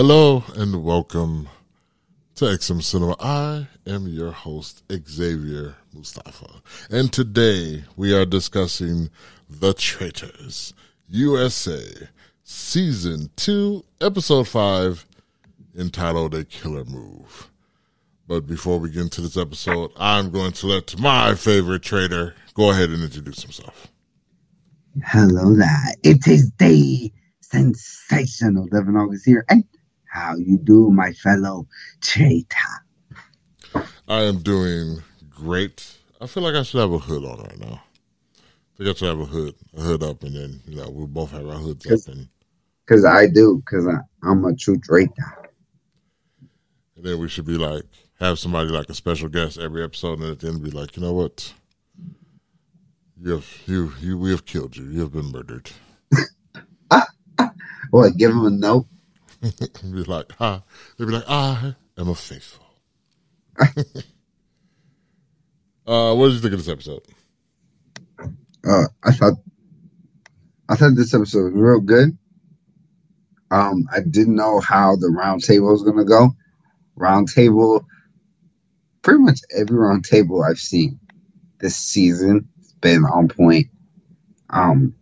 Hello 0.00 0.44
and 0.54 0.84
welcome 0.84 1.48
to 2.36 2.44
XM 2.44 2.84
Cinema. 2.84 3.16
I 3.18 3.66
am 3.84 4.06
your 4.06 4.30
host, 4.30 4.84
Xavier 4.92 5.74
Mustafa. 5.92 6.62
And 6.88 7.12
today 7.12 7.82
we 7.96 8.14
are 8.14 8.24
discussing 8.24 9.10
The 9.50 9.74
Traitors, 9.74 10.72
USA, 11.08 11.82
Season 12.44 13.28
2, 13.34 13.84
Episode 14.00 14.46
5, 14.46 15.04
entitled 15.76 16.32
A 16.32 16.44
Killer 16.44 16.84
Move. 16.84 17.50
But 18.28 18.46
before 18.46 18.78
we 18.78 18.90
get 18.90 19.02
into 19.02 19.20
this 19.20 19.36
episode, 19.36 19.90
I'm 19.96 20.30
going 20.30 20.52
to 20.52 20.68
let 20.68 20.96
my 21.00 21.34
favorite 21.34 21.82
traitor 21.82 22.36
go 22.54 22.70
ahead 22.70 22.90
and 22.90 23.02
introduce 23.02 23.42
himself. 23.42 23.88
Hello 25.04 25.56
there. 25.56 25.92
It 26.04 26.28
is 26.28 26.52
the 26.52 27.12
sensational 27.40 28.66
Devin 28.66 28.94
August 28.94 29.24
here. 29.24 29.44
And 29.48 29.64
how 30.08 30.36
you 30.36 30.58
do, 30.58 30.90
my 30.90 31.12
fellow 31.12 31.66
traitor? 32.00 32.46
I 34.08 34.22
am 34.22 34.42
doing 34.42 35.02
great. 35.30 35.98
I 36.20 36.26
feel 36.26 36.42
like 36.42 36.54
I 36.54 36.62
should 36.62 36.80
have 36.80 36.92
a 36.92 36.98
hood 36.98 37.24
on 37.24 37.38
right 37.40 37.58
now. 37.58 37.82
I 38.74 38.76
think 38.84 38.90
I 38.90 38.92
should 38.98 39.08
have 39.08 39.20
a 39.20 39.24
hood, 39.24 39.54
a 39.76 39.80
hood 39.82 40.02
up, 40.02 40.22
and 40.22 40.34
then 40.34 40.60
you 40.66 40.76
know 40.76 40.88
we 40.90 41.06
both 41.06 41.30
have 41.32 41.46
our 41.46 41.54
hoods 41.58 41.86
up, 41.86 42.12
and 42.14 42.28
Because 42.86 43.04
I 43.04 43.26
do, 43.26 43.62
because 43.64 43.86
I'm 44.22 44.44
a 44.44 44.54
true 44.54 44.78
traitor. 44.78 45.50
and 46.96 47.04
then 47.04 47.18
we 47.18 47.28
should 47.28 47.46
be 47.46 47.56
like 47.58 47.84
have 48.20 48.38
somebody 48.38 48.70
like 48.70 48.88
a 48.88 48.94
special 48.94 49.28
guest 49.28 49.58
every 49.58 49.82
episode, 49.82 50.20
and 50.20 50.30
at 50.30 50.40
the 50.40 50.48
end 50.48 50.62
be 50.62 50.70
like, 50.70 50.96
you 50.96 51.02
know 51.02 51.12
what, 51.12 51.52
you 53.20 53.32
have 53.32 53.46
you 53.66 53.92
you 54.00 54.18
we 54.18 54.30
have 54.30 54.44
killed 54.44 54.76
you. 54.76 54.84
You 54.86 55.00
have 55.00 55.12
been 55.12 55.30
murdered. 55.32 55.70
What, 57.90 58.16
give 58.18 58.32
him 58.32 58.44
a 58.44 58.50
note? 58.50 58.86
be 59.42 60.04
like, 60.04 60.32
ah, 60.40 60.62
they'd 60.96 61.06
be 61.06 61.12
like, 61.12 61.28
I 61.28 61.74
am 61.96 62.08
a 62.08 62.14
faithful. 62.14 62.66
uh, 65.86 66.14
what 66.14 66.26
did 66.26 66.34
you 66.34 66.40
think 66.40 66.54
of 66.54 66.64
this 66.64 66.68
episode? 66.68 67.02
Uh, 68.66 68.86
I 69.04 69.12
thought, 69.12 69.34
I 70.68 70.74
thought 70.74 70.96
this 70.96 71.14
episode 71.14 71.44
was 71.44 71.54
real 71.54 71.80
good. 71.80 72.18
Um, 73.50 73.88
I 73.92 74.00
didn't 74.00 74.34
know 74.34 74.60
how 74.60 74.96
the 74.96 75.08
round 75.08 75.42
table 75.42 75.68
was 75.68 75.82
gonna 75.82 76.04
go. 76.04 76.34
Round 76.96 77.28
table, 77.28 77.86
pretty 79.02 79.20
much 79.20 79.40
every 79.56 79.76
round 79.76 80.04
table 80.04 80.42
I've 80.42 80.58
seen 80.58 80.98
this 81.58 81.76
season 81.76 82.48
has 82.58 82.72
been 82.74 83.04
on 83.04 83.28
point. 83.28 83.68
Um, 84.50 84.94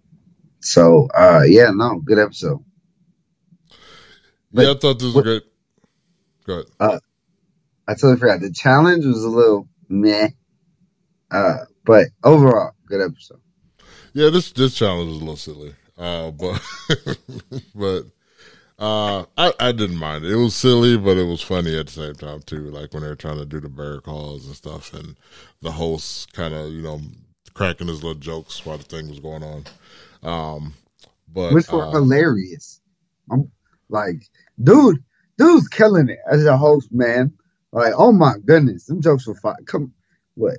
so 0.61 1.09
uh, 1.15 1.43
yeah, 1.47 1.71
no, 1.75 2.01
good 2.01 2.19
episode. 2.19 2.65
But 4.57 4.65
yeah, 4.65 4.71
I 4.73 4.75
thought 4.75 4.99
this 4.99 5.05
was 5.07 5.15
what- 5.15 5.25
great. 5.25 5.43
Go 6.47 6.65
ahead. 6.81 7.01
I 7.89 7.95
totally 7.95 8.17
forgot. 8.17 8.41
The 8.41 8.51
challenge 8.51 9.05
was 9.05 9.23
a 9.23 9.29
little 9.29 9.69
meh. 9.89 10.31
Uh, 11.31 11.59
but 11.85 12.07
overall, 12.25 12.73
good 12.87 13.01
episode. 13.01 13.41
Yeah, 14.13 14.31
this 14.31 14.53
this 14.53 14.75
challenge 14.75 15.09
was 15.09 15.17
a 15.17 15.21
little 15.21 15.37
silly, 15.37 15.75
uh, 15.99 16.31
but 16.31 16.63
but 17.75 18.05
uh, 18.79 19.25
I 19.37 19.53
I 19.61 19.73
didn't 19.73 19.99
mind 19.99 20.25
it. 20.25 20.33
It 20.33 20.37
was 20.37 20.55
silly, 20.55 20.97
but 20.97 21.17
it 21.17 21.27
was 21.27 21.43
funny 21.43 21.79
at 21.79 21.87
the 21.87 21.93
same 21.93 22.15
time 22.15 22.41
too. 22.43 22.71
Like 22.71 22.95
when 22.95 23.03
they 23.03 23.09
were 23.09 23.15
trying 23.15 23.39
to 23.39 23.45
do 23.45 23.61
the 23.61 23.69
bear 23.69 24.01
calls 24.01 24.47
and 24.47 24.57
stuff, 24.57 24.95
and 24.95 25.17
the 25.61 25.73
host 25.73 26.33
kind 26.33 26.55
of 26.55 26.71
you 26.71 26.83
know 26.83 27.01
cracking 27.55 27.89
his 27.89 28.03
little 28.03 28.19
jokes 28.21 28.65
while 28.65 28.79
the 28.79 28.85
thing 28.85 29.09
was 29.09 29.21
going 29.21 29.43
on. 29.43 29.65
Um, 30.23 30.75
but 31.33 31.53
Which 31.53 31.69
were 31.69 31.85
uh, 31.85 31.91
hilarious. 31.91 32.81
I'm 33.31 33.51
like, 33.89 34.23
dude, 34.63 35.03
dude's 35.39 35.69
killing 35.69 36.09
it 36.09 36.19
as 36.31 36.45
a 36.45 36.57
host, 36.57 36.89
man. 36.93 37.33
Like, 37.73 37.93
oh 37.97 38.13
my 38.13 38.35
goodness, 38.45 38.87
them 38.87 39.03
jokes 39.03 39.27
were 39.27 39.35
fine. 39.35 39.65
Come, 39.67 39.93
what? 40.35 40.59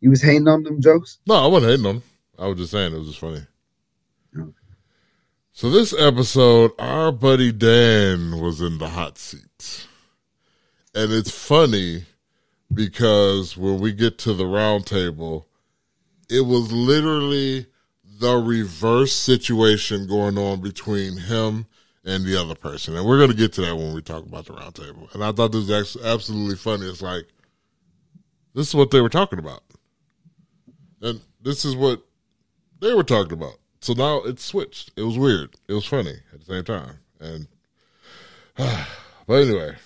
You 0.00 0.10
was 0.10 0.22
hating 0.22 0.48
on 0.48 0.62
them 0.62 0.80
jokes? 0.80 1.18
No, 1.26 1.34
I 1.34 1.46
wasn't 1.46 1.72
hating 1.72 1.86
on 1.86 1.94
them. 1.96 2.02
I 2.38 2.46
was 2.46 2.58
just 2.58 2.72
saying 2.72 2.92
it 2.92 2.98
was 2.98 3.08
just 3.08 3.20
funny. 3.20 3.46
Okay. 4.38 4.50
So 5.52 5.70
this 5.70 5.94
episode, 5.98 6.72
our 6.78 7.12
buddy 7.12 7.52
Dan 7.52 8.40
was 8.40 8.60
in 8.60 8.78
the 8.78 8.88
hot 8.88 9.18
seat. 9.18 9.86
And 10.94 11.12
it's 11.12 11.30
funny 11.30 12.04
because 12.72 13.56
when 13.56 13.78
we 13.80 13.92
get 13.92 14.18
to 14.18 14.34
the 14.34 14.46
round 14.46 14.86
table, 14.86 15.46
it 16.28 16.42
was 16.42 16.72
literally 16.72 17.66
the 18.18 18.36
reverse 18.36 19.12
situation 19.12 20.06
going 20.06 20.38
on 20.38 20.60
between 20.60 21.16
him 21.18 21.66
and 22.04 22.24
the 22.24 22.40
other 22.40 22.54
person. 22.54 22.96
And 22.96 23.06
we're 23.06 23.18
going 23.18 23.30
to 23.30 23.36
get 23.36 23.52
to 23.54 23.62
that 23.62 23.76
when 23.76 23.94
we 23.94 24.02
talk 24.02 24.24
about 24.24 24.46
the 24.46 24.52
roundtable. 24.52 25.12
And 25.14 25.24
I 25.24 25.32
thought 25.32 25.52
this 25.52 25.68
was 25.68 25.96
absolutely 26.04 26.56
funny. 26.56 26.86
It's 26.86 27.02
like, 27.02 27.26
this 28.54 28.68
is 28.68 28.74
what 28.74 28.90
they 28.90 29.00
were 29.00 29.08
talking 29.08 29.38
about. 29.38 29.62
And 31.00 31.20
this 31.40 31.64
is 31.64 31.74
what 31.74 32.02
they 32.80 32.94
were 32.94 33.04
talking 33.04 33.32
about. 33.32 33.58
So 33.80 33.94
now 33.94 34.18
it's 34.22 34.44
switched. 34.44 34.92
It 34.96 35.02
was 35.02 35.18
weird. 35.18 35.56
It 35.68 35.74
was 35.74 35.86
funny 35.86 36.14
at 36.32 36.40
the 36.40 36.46
same 36.46 36.64
time. 36.64 36.98
And 37.20 37.48
but 39.26 39.34
anyway. 39.34 39.76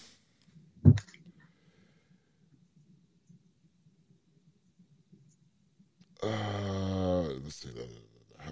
Uh, 6.23 7.23
let's 7.43 7.57
see. 7.57 7.69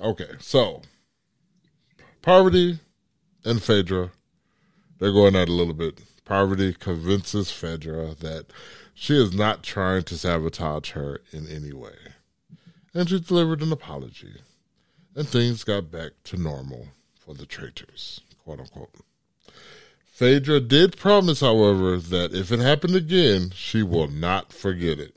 Okay, 0.01 0.31
so 0.39 0.83
Parvati 2.23 2.79
and 3.47 3.63
Phaedra, 3.63 4.11
they're 4.99 5.13
going 5.13 5.37
at 5.37 5.49
a 5.49 5.53
little 5.53 5.75
bit. 5.75 6.01
Parvati 6.27 6.75
convinces 6.75 7.51
Phaedra 7.51 8.17
that 8.21 8.47
she 8.93 9.15
is 9.15 9.33
not 9.33 9.63
trying 9.63 10.03
to 10.03 10.19
sabotage 10.19 10.91
her 10.91 11.21
in 11.33 11.47
any 11.47 11.73
way 11.73 11.95
and 12.97 13.11
she 13.11 13.21
delivered 13.21 13.61
an 13.61 13.73
apology. 13.73 14.37
And 15.15 15.29
things 15.29 15.65
got 15.65 15.91
back 15.91 16.13
to 16.25 16.37
normal 16.37 16.89
for 17.15 17.35
the 17.35 17.47
traitors, 17.47 18.21
quote 18.43 18.61
unquote. 18.61 18.91
Phaedra 20.07 20.61
did 20.61 20.97
promise, 20.97 21.41
however, 21.41 21.99
that 21.99 22.35
if 22.35 22.51
it 22.51 22.59
happened 22.59 22.95
again, 22.95 23.51
she 23.55 23.83
will 23.83 24.09
not 24.09 24.53
forget 24.53 24.99
it. 24.99 25.15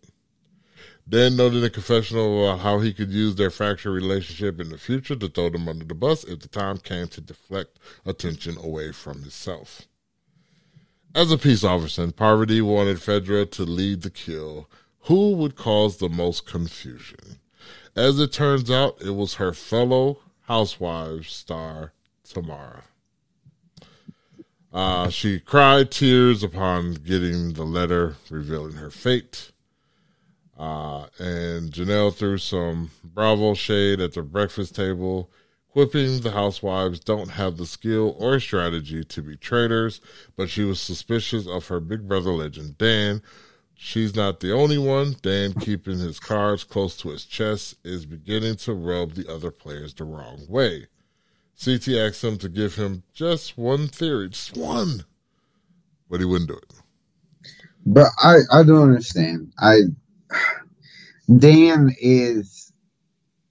Dan 1.09 1.35
noted 1.35 1.59
in 1.59 1.63
a 1.63 1.69
confessional 1.71 2.43
about 2.43 2.59
how 2.59 2.79
he 2.79 2.93
could 2.93 3.09
use 3.09 3.35
their 3.35 3.49
fractured 3.49 3.93
relationship 3.93 4.59
in 4.59 4.69
the 4.69 4.77
future 4.77 5.15
to 5.15 5.27
throw 5.27 5.49
them 5.49 5.67
under 5.67 5.83
the 5.83 5.95
bus 5.95 6.23
if 6.23 6.39
the 6.39 6.47
time 6.47 6.77
came 6.77 7.07
to 7.07 7.21
deflect 7.21 7.79
attention 8.05 8.57
away 8.57 8.91
from 8.91 9.21
himself. 9.21 9.87
As 11.15 11.31
a 11.31 11.37
peace 11.39 11.63
officer, 11.63 12.11
Parvati 12.11 12.61
wanted 12.61 13.01
Phaedra 13.01 13.47
to 13.47 13.63
lead 13.63 14.03
the 14.03 14.11
kill. 14.11 14.69
Who 15.05 15.31
would 15.37 15.55
cause 15.55 15.97
the 15.97 16.09
most 16.09 16.45
confusion? 16.45 17.39
As 17.95 18.19
it 18.19 18.31
turns 18.31 18.69
out, 18.69 19.01
it 19.01 19.15
was 19.15 19.35
her 19.35 19.51
fellow 19.51 20.19
housewives 20.41 21.31
star, 21.31 21.93
Tamra. 22.23 22.83
Uh, 24.71 25.09
she 25.09 25.39
cried 25.39 25.89
tears 25.89 26.43
upon 26.43 26.93
getting 26.93 27.53
the 27.53 27.63
letter 27.63 28.17
revealing 28.29 28.73
her 28.73 28.91
fate. 28.91 29.51
Uh, 30.59 31.07
and 31.19 31.71
Janelle 31.71 32.13
threw 32.13 32.37
some 32.37 32.91
Bravo 33.03 33.55
shade 33.55 34.01
at 34.01 34.13
the 34.13 34.23
breakfast 34.23 34.75
table, 34.75 35.31
quipping 35.71 36.21
the 36.21 36.31
housewives 36.31 36.99
don't 36.99 37.31
have 37.31 37.57
the 37.57 37.65
skill 37.65 38.15
or 38.19 38.39
strategy 38.41 39.05
to 39.05 39.23
be 39.23 39.37
traitors, 39.37 40.01
but 40.37 40.49
she 40.49 40.63
was 40.63 40.81
suspicious 40.81 41.47
of 41.47 41.67
her 41.69 41.79
big 41.79 42.07
brother 42.07 42.31
legend, 42.31 42.77
Dan, 42.77 43.21
She's 43.81 44.13
not 44.13 44.41
the 44.41 44.51
only 44.51 44.77
one. 44.77 45.15
Dan, 45.21 45.53
keeping 45.53 45.99
his 45.99 46.19
cards 46.19 46.65
close 46.65 46.97
to 46.97 47.11
his 47.11 47.23
chest, 47.23 47.75
is 47.85 48.05
beginning 48.05 48.57
to 48.57 48.73
rub 48.73 49.13
the 49.13 49.31
other 49.33 49.51
players 49.51 49.93
the 49.93 50.03
wrong 50.03 50.45
way. 50.49 50.87
CT 51.63 51.87
asked 51.89 52.21
him 52.21 52.37
to 52.39 52.49
give 52.49 52.75
him 52.75 53.03
just 53.13 53.57
one 53.57 53.87
theory, 53.87 54.29
just 54.29 54.57
one, 54.57 55.05
but 56.09 56.19
he 56.19 56.25
wouldn't 56.25 56.49
do 56.49 56.57
it. 56.57 56.73
But 57.85 58.09
I, 58.21 58.39
I 58.51 58.63
don't 58.63 58.83
understand. 58.83 59.53
I, 59.57 59.83
Dan 61.37 61.95
is, 61.99 62.71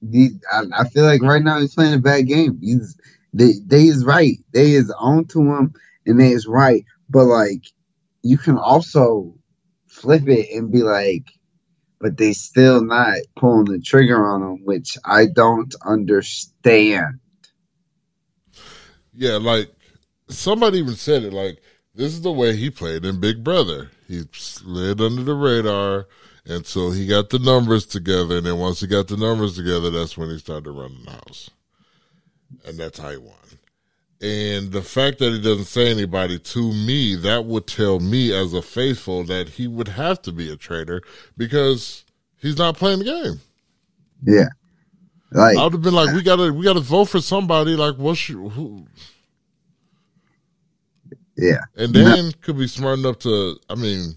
the, 0.02 0.30
I, 0.52 0.62
I 0.80 0.88
feel 0.88 1.04
like 1.04 1.22
right 1.22 1.42
now 1.42 1.60
he's 1.60 1.74
playing 1.74 1.94
a 1.94 1.98
bad 1.98 2.26
game. 2.26 2.58
He's, 2.60 2.96
they, 3.32 3.52
they 3.64 3.84
is 3.84 4.04
right. 4.04 4.36
They 4.52 4.72
is 4.72 4.90
on 4.98 5.26
to 5.26 5.40
him 5.40 5.74
and 6.06 6.20
they 6.20 6.32
is 6.32 6.46
right. 6.46 6.84
But 7.08 7.24
like, 7.24 7.64
you 8.22 8.38
can 8.38 8.58
also 8.58 9.34
flip 9.86 10.28
it 10.28 10.54
and 10.56 10.72
be 10.72 10.82
like, 10.82 11.24
but 12.00 12.16
they 12.16 12.32
still 12.32 12.82
not 12.82 13.16
pulling 13.36 13.64
the 13.64 13.80
trigger 13.80 14.24
on 14.24 14.42
him, 14.42 14.64
which 14.64 14.96
I 15.04 15.26
don't 15.26 15.74
understand. 15.84 17.18
Yeah, 19.12 19.36
like 19.36 19.70
somebody 20.28 20.78
even 20.78 20.94
said 20.94 21.24
it. 21.24 21.32
Like 21.32 21.60
this 21.94 22.12
is 22.12 22.22
the 22.22 22.32
way 22.32 22.54
he 22.54 22.70
played 22.70 23.04
in 23.04 23.20
Big 23.20 23.42
Brother. 23.42 23.90
He 24.08 24.22
slid 24.32 25.00
under 25.02 25.22
the 25.22 25.34
radar 25.34 26.06
until 26.46 26.90
he 26.90 27.06
got 27.06 27.28
the 27.28 27.38
numbers 27.38 27.84
together, 27.84 28.38
and 28.38 28.46
then 28.46 28.58
once 28.58 28.80
he 28.80 28.86
got 28.86 29.06
the 29.06 29.18
numbers 29.18 29.54
together, 29.54 29.90
that's 29.90 30.16
when 30.16 30.30
he 30.30 30.38
started 30.38 30.70
running 30.70 31.04
the 31.04 31.10
house, 31.10 31.50
and 32.64 32.78
that's 32.78 32.98
how 32.98 33.10
he 33.10 33.18
won. 33.18 33.34
And 34.20 34.72
the 34.72 34.82
fact 34.82 35.18
that 35.18 35.32
he 35.32 35.40
doesn't 35.40 35.66
say 35.66 35.90
anybody 35.90 36.38
to 36.38 36.72
me, 36.72 37.14
that 37.16 37.44
would 37.44 37.66
tell 37.66 38.00
me 38.00 38.32
as 38.32 38.52
a 38.54 38.62
faithful 38.62 39.22
that 39.24 39.50
he 39.50 39.68
would 39.68 39.88
have 39.88 40.22
to 40.22 40.32
be 40.32 40.50
a 40.50 40.56
traitor 40.56 41.02
because 41.36 42.04
he's 42.38 42.58
not 42.58 42.76
playing 42.76 43.00
the 43.00 43.04
game. 43.04 43.40
Yeah. 44.24 44.48
Like 45.30 45.58
I 45.58 45.64
would 45.64 45.74
have 45.74 45.82
been 45.82 45.94
like, 45.94 46.14
we 46.14 46.22
gotta 46.22 46.52
we 46.52 46.64
gotta 46.64 46.80
vote 46.80 47.04
for 47.06 47.20
somebody. 47.20 47.76
Like, 47.76 47.96
what's 47.96 48.28
your, 48.28 48.48
who? 48.48 48.86
Yeah. 51.38 51.64
And 51.76 51.94
Dan 51.94 52.32
could 52.42 52.58
be 52.58 52.66
smart 52.66 52.98
enough 52.98 53.20
to, 53.20 53.58
I 53.70 53.76
mean, 53.76 54.16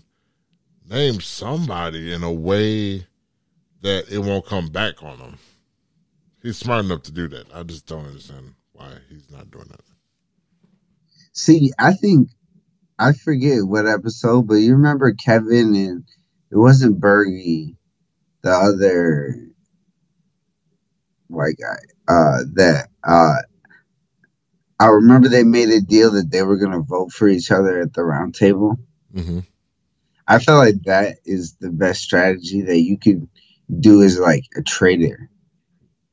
name 0.90 1.22
somebody 1.22 2.12
in 2.12 2.24
a 2.24 2.32
way 2.32 3.06
that 3.82 4.10
it 4.10 4.18
won't 4.18 4.48
come 4.48 4.70
back 4.70 5.04
on 5.04 5.18
him. 5.20 5.38
He's 6.42 6.58
smart 6.58 6.84
enough 6.86 7.04
to 7.04 7.12
do 7.12 7.28
that. 7.30 7.46
I 7.54 7.62
just 7.62 7.86
don't 7.86 8.08
understand 8.08 8.56
why 8.74 8.90
he's 9.08 9.30
not 9.30 9.52
doing 9.52 9.68
that. 9.70 9.82
See, 11.34 11.72
I 11.78 11.94
think 11.94 12.30
I 12.98 13.14
forget 13.14 13.60
what 13.64 13.88
episode, 13.88 14.48
but 14.48 14.56
you 14.56 14.74
remember 14.74 15.14
Kevin 15.14 15.76
and 15.76 16.04
it 16.50 16.58
wasn't 16.58 17.00
Bergie, 17.00 17.76
the 18.42 18.50
other 18.50 19.36
white 21.28 21.58
guy. 21.60 21.78
Uh 22.08 22.40
that 22.56 22.90
uh 23.04 23.36
I 24.82 24.88
remember 24.88 25.30
they 25.30 25.44
made 25.44 25.70
a 25.70 25.80
deal 25.80 26.10
that 26.14 26.32
they 26.32 26.42
were 26.42 26.58
gonna 26.58 26.82
vote 26.82 27.12
for 27.12 27.28
each 27.28 27.52
other 27.52 27.82
at 27.82 27.94
the 27.94 28.04
round 28.04 28.34
table. 28.34 28.80
Mm-hmm. 29.14 29.42
I 30.28 30.40
feel 30.40 30.58
like 30.58 30.82
that 30.86 31.18
is 31.24 31.54
the 31.58 31.70
best 31.70 32.02
strategy 32.02 32.64
that 32.64 32.80
you 32.80 32.98
could 32.98 33.30
do 33.80 34.02
as 34.02 34.18
like 34.18 34.46
a 34.58 34.64
traitor. 34.64 35.30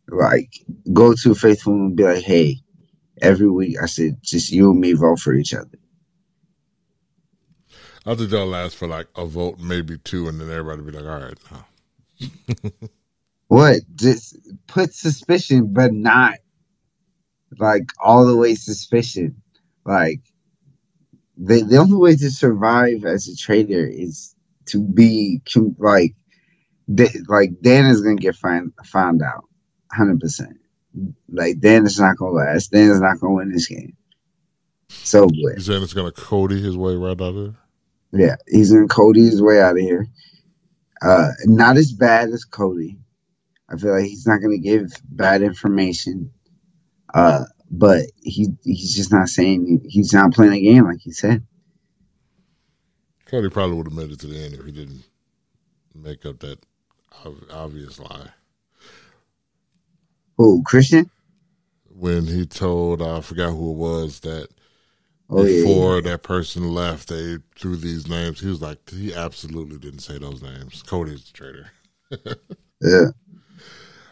Like 0.07 0.53
go 0.93 1.15
to 1.15 1.31
a 1.31 1.35
faithful 1.35 1.73
and 1.73 1.97
be 1.97 2.05
like, 2.05 2.23
hey, 2.23 2.59
every 3.23 3.49
week 3.49 3.77
I 3.83 3.87
said 3.87 4.19
just 4.21 4.53
you 4.53 4.71
and 4.73 4.81
me 4.81 4.93
vote 4.93 5.19
for 5.19 5.33
each 5.33 5.55
other. 5.55 5.79
I 8.05 8.17
think 8.17 8.29
they'll 8.29 8.47
last 8.47 8.77
for 8.77 8.87
like 8.87 9.07
a 9.17 9.25
vote, 9.25 9.59
maybe 9.59 9.97
two, 9.97 10.29
and 10.29 10.39
then 10.39 10.51
everybody 10.51 10.83
be 10.83 10.93
like, 10.93 11.11
all 11.11 11.27
right, 11.27 11.39
now. 11.51 12.89
What? 13.47 13.81
Just 13.95 14.37
put 14.67 14.93
suspicion, 14.93 15.73
but 15.73 15.95
not 15.95 16.35
like 17.59 17.91
all 18.03 18.27
the 18.27 18.37
way 18.37 18.55
suspicion. 18.55 19.43
Like 19.85 20.21
the 21.37 21.63
the 21.63 21.77
only 21.77 21.97
way 21.97 22.17
to 22.17 22.31
survive 22.31 23.05
as 23.05 23.29
a 23.29 23.37
traitor 23.37 23.87
is 23.87 24.35
to 24.67 24.81
be 24.81 25.41
like 25.79 26.15
like 27.29 27.61
Dan 27.61 27.87
is 27.87 28.01
gonna 28.01 28.17
get 28.17 28.37
find 28.37 28.73
found 28.85 29.23
out, 29.23 29.45
hundred 29.91 30.21
percent. 30.21 30.59
Like 31.31 31.61
Dan 31.61 31.87
is 31.87 32.01
not 32.01 32.17
gonna 32.17 32.33
last. 32.33 32.73
Dan 32.73 32.91
is 32.91 33.01
not 33.01 33.21
gonna 33.21 33.35
win 33.35 33.53
this 33.53 33.69
game. 33.69 33.97
So 34.89 35.27
what? 35.27 35.61
saying 35.61 35.83
it's 35.83 35.95
gonna 35.95 36.13
Cody 36.13 36.61
his 36.61 36.77
way 36.77 36.97
right 36.97 37.13
out 37.13 37.21
of 37.21 37.35
there? 37.35 37.55
Yeah, 38.13 38.37
he's 38.47 38.73
in 38.73 38.89
Cody's 38.89 39.41
way 39.43 39.61
out 39.61 39.77
of 39.77 39.83
here. 39.83 40.07
Uh, 41.03 41.29
not 41.45 41.77
as 41.77 41.93
bad 41.93 42.31
as 42.31 42.45
Cody. 42.45 42.99
I 43.71 43.77
feel 43.77 43.93
like 43.93 44.07
he's 44.07 44.27
not 44.27 44.41
gonna 44.41 44.59
give 44.59 44.91
bad 45.05 45.43
information. 45.43 46.33
Uh, 47.15 47.45
but 47.71 48.07
he 48.23 48.49
he's 48.65 48.95
just 48.95 49.13
not 49.13 49.29
saying 49.29 49.83
he's 49.89 50.13
not 50.13 50.33
playing 50.33 50.53
a 50.55 50.61
game 50.61 50.85
like 50.85 51.01
he 51.01 51.13
said. 51.13 51.47
Cody 53.27 53.51
probably 53.51 53.77
would 53.77 53.87
have 53.87 53.97
made 53.97 54.11
it 54.11 54.21
to 54.21 54.27
the 54.27 54.43
end 54.43 54.55
if 54.55 54.65
he 54.65 54.73
didn't 54.73 55.05
make 55.95 56.25
up 56.25 56.39
that 56.41 56.59
obvious 57.53 57.99
lie. 57.99 58.29
Who 60.39 60.63
Christian? 60.65 61.11
When 61.85 62.27
he 62.27 62.47
told, 62.47 63.03
I 63.03 63.21
forgot 63.21 63.51
who 63.51 63.73
it 63.73 63.77
was, 63.77 64.21
that 64.21 64.49
Oh 65.31 65.45
yeah, 65.45 65.65
before 65.65 66.01
that 66.01 66.23
person 66.23 66.73
left, 66.73 67.09
they 67.09 67.37
threw 67.57 67.77
these 67.77 68.09
names. 68.09 68.41
He 68.41 68.47
was 68.47 68.63
like, 68.63 68.79
he 68.89 69.15
absolutely 69.15 69.79
didn't 69.79 70.01
say 70.01 70.19
those 70.19 70.43
names. 70.43 70.83
Cody's 70.83 71.25
the 71.25 71.33
traitor. 71.33 71.71
yeah. 72.81 73.09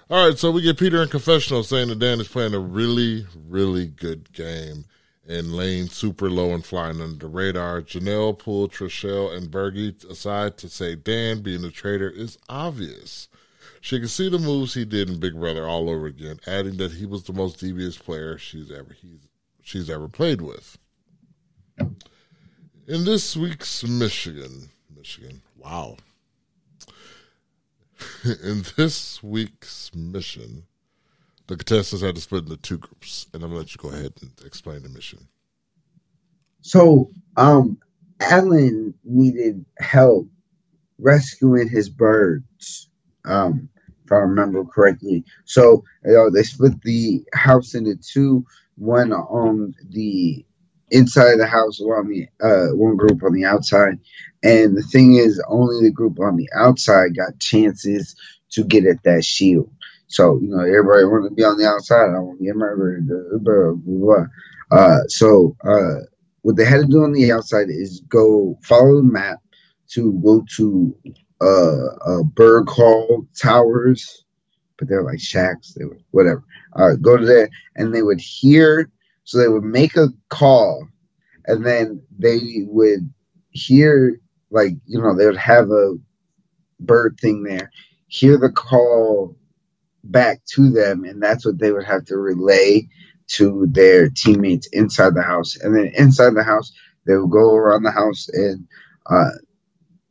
All 0.08 0.24
right, 0.24 0.38
so 0.38 0.52
we 0.52 0.62
get 0.62 0.78
Peter 0.78 1.02
in 1.02 1.08
confessional 1.08 1.64
saying 1.64 1.88
that 1.88 1.98
Dan 1.98 2.20
is 2.20 2.28
playing 2.28 2.54
a 2.54 2.60
really, 2.60 3.26
really 3.48 3.86
good 3.86 4.32
game 4.32 4.84
and 5.26 5.52
laying 5.52 5.88
super 5.88 6.30
low 6.30 6.54
and 6.54 6.64
flying 6.64 7.00
under 7.00 7.26
the 7.26 7.26
radar. 7.26 7.82
Janelle 7.82 8.38
pulled 8.38 8.70
Trishelle 8.70 9.36
and 9.36 9.50
Bergie 9.50 10.08
aside 10.08 10.58
to 10.58 10.68
say 10.68 10.94
Dan 10.94 11.42
being 11.42 11.64
a 11.64 11.72
traitor 11.72 12.08
is 12.08 12.38
obvious. 12.48 13.26
She 13.80 13.98
can 13.98 14.06
see 14.06 14.28
the 14.28 14.38
moves 14.38 14.74
he 14.74 14.84
did 14.84 15.10
in 15.10 15.18
Big 15.18 15.34
Brother 15.34 15.66
all 15.66 15.90
over 15.90 16.06
again, 16.06 16.38
adding 16.46 16.76
that 16.76 16.92
he 16.92 17.04
was 17.04 17.24
the 17.24 17.32
most 17.32 17.58
devious 17.58 17.98
player 17.98 18.38
she's 18.38 18.70
ever 18.70 18.92
he's, 18.92 19.26
she's 19.64 19.90
ever 19.90 20.06
played 20.06 20.40
with. 20.40 20.78
In 21.78 23.04
this 23.04 23.36
week's 23.36 23.82
Michigan, 23.82 24.70
Michigan, 24.96 25.42
wow. 25.56 25.96
In 28.24 28.64
this 28.76 29.22
week's 29.22 29.90
mission, 29.94 30.64
the 31.46 31.56
contestants 31.56 32.04
had 32.04 32.14
to 32.16 32.20
split 32.20 32.44
into 32.44 32.56
two 32.56 32.78
groups, 32.78 33.26
and 33.32 33.42
I'm 33.42 33.50
gonna 33.50 33.60
let 33.60 33.74
you 33.74 33.78
go 33.78 33.88
ahead 33.88 34.12
and 34.20 34.32
explain 34.44 34.82
the 34.82 34.88
mission. 34.88 35.28
So, 36.60 37.10
um, 37.36 37.78
Alan 38.20 38.94
needed 39.04 39.64
help 39.78 40.28
rescuing 40.98 41.68
his 41.68 41.88
birds, 41.88 42.88
um, 43.24 43.68
if 44.04 44.12
I 44.12 44.16
remember 44.16 44.64
correctly. 44.64 45.24
So, 45.44 45.84
you 46.04 46.12
know, 46.12 46.30
they 46.30 46.42
split 46.42 46.80
the 46.82 47.24
house 47.34 47.74
into 47.74 47.96
two. 47.96 48.44
One 48.76 49.12
on 49.12 49.74
the 49.90 50.44
inside 50.90 51.36
the 51.36 51.46
house, 51.46 51.78
one 51.80 51.98
on 51.98 52.08
the 52.08 52.28
uh, 52.40 52.74
one 52.74 52.96
group 52.96 53.22
on 53.22 53.32
the 53.32 53.44
outside. 53.44 53.98
And 54.42 54.76
the 54.76 54.82
thing 54.82 55.14
is, 55.14 55.42
only 55.48 55.82
the 55.82 55.92
group 55.92 56.20
on 56.20 56.36
the 56.36 56.48
outside 56.54 57.16
got 57.16 57.38
chances 57.40 58.14
to 58.50 58.64
get 58.64 58.86
at 58.86 59.02
that 59.04 59.24
shield. 59.24 59.70
So, 60.08 60.38
you 60.40 60.48
know, 60.48 60.60
everybody 60.60 61.04
wanted 61.04 61.30
to 61.30 61.34
be 61.34 61.44
on 61.44 61.58
the 61.58 61.66
outside. 61.66 62.14
I 62.14 62.18
want 62.20 62.38
to 62.38 62.44
get 62.44 62.56
murdered. 62.56 63.08
Blah, 63.08 63.72
blah, 63.72 63.74
blah. 63.84 64.26
Uh, 64.70 65.00
so, 65.08 65.56
uh, 65.64 66.06
what 66.42 66.56
they 66.56 66.64
had 66.64 66.82
to 66.82 66.86
do 66.86 67.02
on 67.02 67.12
the 67.12 67.32
outside 67.32 67.68
is 67.68 68.00
go 68.08 68.56
follow 68.62 68.96
the 68.96 69.02
map 69.02 69.40
to 69.88 70.12
go 70.24 70.44
to 70.56 70.96
uh, 71.40 71.86
uh 72.06 72.22
Berg 72.22 72.68
Hall 72.68 73.26
Towers, 73.36 74.24
but 74.78 74.88
they're 74.88 75.02
like 75.02 75.20
shacks. 75.20 75.74
They 75.74 75.84
were 75.84 75.98
whatever. 76.12 76.44
Uh, 76.74 76.94
go 76.94 77.16
to 77.16 77.26
there, 77.26 77.48
and 77.74 77.92
they 77.92 78.02
would 78.02 78.20
hear. 78.20 78.90
So 79.26 79.38
they 79.38 79.48
would 79.48 79.64
make 79.64 79.96
a 79.96 80.10
call, 80.30 80.88
and 81.46 81.66
then 81.66 82.02
they 82.18 82.40
would 82.68 83.12
hear 83.50 84.20
like 84.50 84.74
you 84.86 85.00
know 85.02 85.16
they 85.16 85.26
would 85.26 85.38
have 85.38 85.70
a 85.70 85.94
bird 86.80 87.18
thing 87.20 87.42
there, 87.44 87.70
hear 88.08 88.38
the 88.38 88.50
call 88.52 89.36
back 90.04 90.44
to 90.54 90.70
them, 90.70 91.04
and 91.04 91.22
that's 91.22 91.44
what 91.46 91.58
they 91.58 91.72
would 91.72 91.84
have 91.86 92.04
to 92.06 92.16
relay 92.16 92.88
to 93.28 93.66
their 93.70 94.08
teammates 94.10 94.68
inside 94.68 95.14
the 95.14 95.22
house. 95.22 95.56
And 95.56 95.76
then 95.76 95.92
inside 95.96 96.30
the 96.34 96.44
house, 96.44 96.72
they 97.06 97.16
would 97.16 97.30
go 97.30 97.54
around 97.54 97.82
the 97.84 97.90
house 97.92 98.28
and 98.28 98.66
uh, 99.06 99.30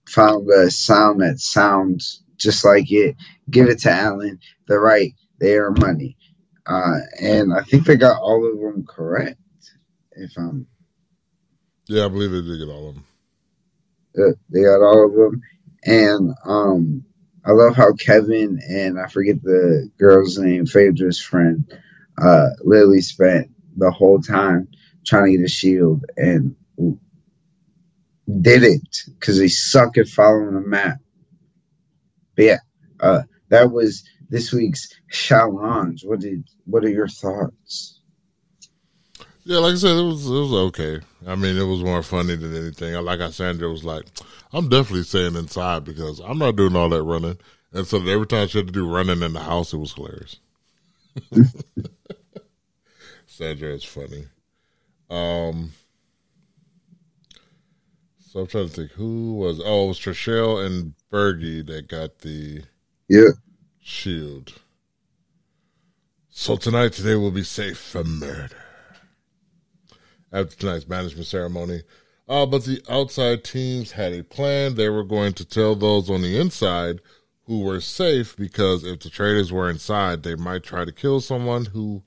found 0.07 0.49
a 0.51 0.71
sound 0.71 1.21
that 1.21 1.39
sounds 1.39 2.23
just 2.37 2.65
like 2.65 2.91
it, 2.91 3.15
give 3.49 3.67
it 3.69 3.79
to 3.81 3.91
Alan. 3.91 4.39
They're 4.67 4.81
right, 4.81 5.13
they 5.39 5.57
earn 5.57 5.75
money. 5.79 6.17
Uh, 6.67 6.99
and 7.21 7.53
I 7.53 7.63
think 7.63 7.85
they 7.85 7.97
got 7.97 8.21
all 8.21 8.45
of 8.51 8.59
them 8.59 8.85
correct. 8.87 9.39
If 10.13 10.37
I'm, 10.37 10.67
Yeah, 11.87 12.05
I 12.05 12.09
believe 12.09 12.31
they 12.31 12.41
did 12.41 12.59
get 12.59 12.71
all 12.73 12.89
of 12.89 12.95
them. 12.95 13.05
uh, 14.17 14.33
they 14.49 14.63
got 14.63 14.81
all 14.81 15.07
of 15.07 15.13
them. 15.15 15.41
And 15.85 16.35
um, 16.45 17.05
I 17.45 17.51
love 17.51 17.75
how 17.75 17.93
Kevin 17.93 18.59
and 18.69 18.99
I 18.99 19.07
forget 19.07 19.41
the 19.43 19.89
girl's 19.99 20.37
name, 20.39 20.65
Phaedra's 20.67 21.21
friend, 21.21 21.71
uh, 22.21 22.49
Lily 22.61 23.01
spent 23.01 23.51
the 23.77 23.91
whole 23.91 24.21
time 24.21 24.69
trying 25.05 25.25
to 25.31 25.37
get 25.37 25.45
a 25.45 25.49
shield 25.49 26.05
and 26.17 26.55
didn't 28.41 29.03
because 29.19 29.39
they 29.39 29.47
suck 29.49 29.97
at 29.97 30.07
following 30.09 30.55
the 30.55 30.61
map. 30.61 30.99
But 32.35 32.45
yeah, 32.45 32.59
uh, 32.99 33.23
that 33.49 33.71
was 33.71 34.03
this 34.29 34.51
week's 34.53 34.89
challenge. 35.09 36.03
What 36.05 36.19
did 36.21 36.45
what 36.65 36.83
are 36.85 36.89
your 36.89 37.07
thoughts? 37.07 38.01
Yeah, 39.43 39.59
like 39.59 39.73
I 39.73 39.77
said, 39.77 39.95
it 39.97 40.03
was 40.03 40.27
it 40.27 40.31
was 40.31 40.53
okay. 40.53 40.99
I 41.27 41.35
mean, 41.35 41.57
it 41.57 41.63
was 41.63 41.83
more 41.83 42.03
funny 42.03 42.35
than 42.35 42.55
anything. 42.55 42.93
Like 43.03 43.19
I 43.21 43.29
Sandra 43.29 43.69
was 43.69 43.83
like, 43.83 44.05
I'm 44.53 44.69
definitely 44.69 45.03
staying 45.03 45.35
inside 45.35 45.83
because 45.83 46.19
I'm 46.19 46.37
not 46.39 46.55
doing 46.55 46.75
all 46.75 46.89
that 46.89 47.03
running. 47.03 47.37
And 47.71 47.85
so 47.87 47.97
every 48.07 48.27
time 48.27 48.47
she 48.47 48.59
had 48.59 48.67
to 48.67 48.73
do 48.73 48.89
running 48.89 49.21
in 49.21 49.33
the 49.33 49.41
house, 49.41 49.73
it 49.73 49.77
was 49.77 49.93
hilarious. 49.93 50.37
Sandra 53.27 53.69
is 53.73 53.83
funny. 53.83 54.25
Um, 55.09 55.73
so 58.19 58.41
I'm 58.41 58.47
trying 58.47 58.67
to 58.67 58.73
think 58.73 58.91
who 58.91 59.35
was. 59.35 59.61
Oh, 59.63 59.85
it 59.85 59.87
was 59.89 59.99
Trishelle 59.99 60.65
and 60.65 60.93
Bergie 61.11 61.65
that 61.67 61.87
got 61.87 62.19
the 62.19 62.63
Yeah, 63.09 63.29
shield. 63.85 64.53
So 66.31 66.57
tonight, 66.57 66.93
today 66.93 67.13
will 67.13 67.29
be 67.29 67.43
safe 67.43 67.77
from 67.77 68.19
murder. 68.19 68.57
after 70.33 70.55
tonight's 70.55 70.87
management 70.87 71.27
ceremony. 71.27 71.83
Uh, 72.27 72.47
but 72.47 72.65
the 72.65 72.81
outside 72.89 73.43
teams 73.43 73.91
had 73.91 74.11
a 74.11 74.23
plan. 74.23 74.73
They 74.73 74.89
were 74.89 75.03
going 75.03 75.33
to 75.33 75.45
tell 75.45 75.75
those 75.75 76.09
on 76.09 76.23
the 76.23 76.37
inside 76.39 76.99
who 77.43 77.61
were 77.61 77.79
safe 77.79 78.35
because 78.35 78.83
if 78.83 79.01
the 79.01 79.09
traitors 79.11 79.51
were 79.51 79.69
inside, 79.69 80.23
they 80.23 80.33
might 80.33 80.63
try 80.63 80.83
to 80.83 80.91
kill 80.91 81.21
someone 81.21 81.65
who 81.65 82.01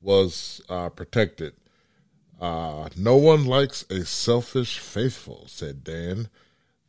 was 0.00 0.60
uh, 0.68 0.90
protected. 0.90 1.54
Uh, 2.40 2.88
no 2.96 3.16
one 3.16 3.44
likes 3.44 3.84
a 3.90 4.04
selfish 4.04 4.78
faithful, 4.78 5.46
said 5.48 5.82
Dan. 5.82 6.28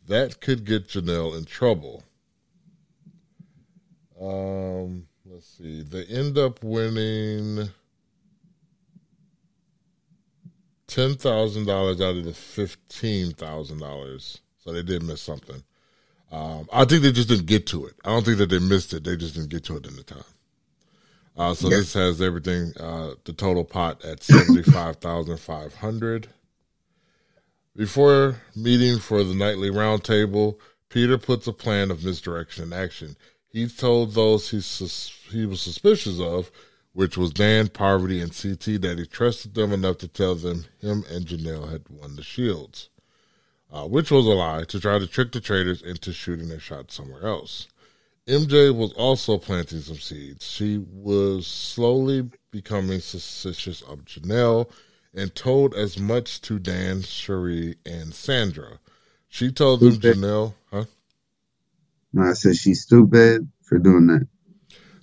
That 0.06 0.42
could 0.42 0.64
get 0.64 0.90
Janelle 0.90 1.36
in 1.36 1.46
trouble. 1.46 2.04
Um, 4.22 5.08
let's 5.26 5.48
see. 5.48 5.84
They 5.84 6.06
end 6.06 6.38
up 6.38 6.64
winning 6.64 7.70
ten 10.88 11.16
thousand 11.16 11.66
dollars 11.66 12.02
out 12.02 12.18
of 12.18 12.26
the 12.26 12.34
fifteen 12.34 13.32
thousand 13.34 13.80
dollars, 13.80 14.40
so 14.64 14.72
they 14.72 14.84
did 14.84 15.04
miss 15.04 15.22
something. 15.22 15.64
Um, 16.32 16.68
I 16.74 16.86
think 16.86 17.04
they 17.04 17.12
just 17.12 17.30
didn't 17.30 17.46
get 17.46 17.68
to 17.68 17.86
it. 17.86 17.94
I 18.04 18.10
don't 18.10 18.26
think 18.26 18.38
that 18.40 18.50
they 18.50 18.60
missed 18.60 18.94
it. 18.94 19.04
They 19.04 19.16
just 19.16 19.36
didn't 19.36 19.50
get 19.50 19.64
to 19.66 19.78
it 19.78 19.86
in 19.86 19.96
the 19.96 20.04
time. 20.04 20.24
Uh, 21.38 21.54
so 21.54 21.70
this 21.70 21.94
has 21.94 22.20
everything, 22.20 22.74
uh, 22.80 23.12
the 23.24 23.32
total 23.34 23.64
pot 23.64 24.04
at 24.04 24.24
seventy-five 24.24 24.96
thousand 24.98 25.40
five 25.40 25.76
hundred. 25.76 26.28
Before 27.76 28.42
meeting 28.56 28.98
for 28.98 29.24
the 29.24 29.36
nightly 29.36 29.70
roundtable, 29.70 30.58
Peter 30.90 31.20
puts 31.20 31.46
a 31.46 31.54
plan 31.54 31.92
of 31.92 32.04
misdirection 32.04 32.64
in 32.64 32.74
action. 32.74 33.16
He 33.58 33.68
told 33.68 34.14
those 34.14 34.52
he 34.52 34.62
sus- 34.62 35.12
he 35.32 35.48
was 35.48 35.62
suspicious 35.62 36.20
of, 36.20 36.52
which 36.94 37.18
was 37.18 37.32
Dan, 37.32 37.70
Parvati, 37.70 38.22
and 38.22 38.32
CT, 38.32 38.80
that 38.84 39.00
he 39.00 39.08
trusted 39.08 39.56
them 39.56 39.74
enough 39.74 39.98
to 39.98 40.08
tell 40.08 40.36
them 40.36 40.66
him 40.80 41.04
and 41.10 41.26
Janelle 41.26 41.72
had 41.72 41.90
won 41.90 42.16
the 42.16 42.22
shields, 42.22 42.90
uh, 43.72 43.88
which 43.88 44.12
was 44.12 44.28
a 44.28 44.30
lie 44.30 44.64
to 44.66 44.80
try 44.80 45.00
to 45.00 45.08
trick 45.08 45.32
the 45.32 45.42
traitors 45.42 45.82
into 45.82 46.14
shooting 46.14 46.50
their 46.50 46.60
shot 46.60 46.92
somewhere 46.92 47.26
else. 47.26 47.68
MJ 48.28 48.76
was 48.76 48.94
also 48.94 49.40
planting 49.40 49.82
some 49.82 49.98
seeds. 49.98 50.46
She 50.46 50.78
was 50.78 51.48
slowly 51.48 52.30
becoming 52.52 53.00
suspicious 53.00 53.82
of 53.82 54.06
Janelle 54.06 54.70
and 55.16 55.34
told 55.34 55.74
as 55.74 55.98
much 55.98 56.42
to 56.42 56.60
Dan, 56.60 57.02
Sheree, 57.02 57.78
and 57.88 58.14
Sandra. 58.14 58.80
She 59.28 59.52
told 59.52 59.80
them. 59.80 59.96
Janelle, 59.96 60.54
huh? 60.70 60.86
No, 62.14 62.24
I 62.24 62.34
said 62.34 62.56
she's 62.56 62.82
stupid 62.82 63.48
for 63.64 63.78
doing 63.80 64.08
that. 64.08 64.28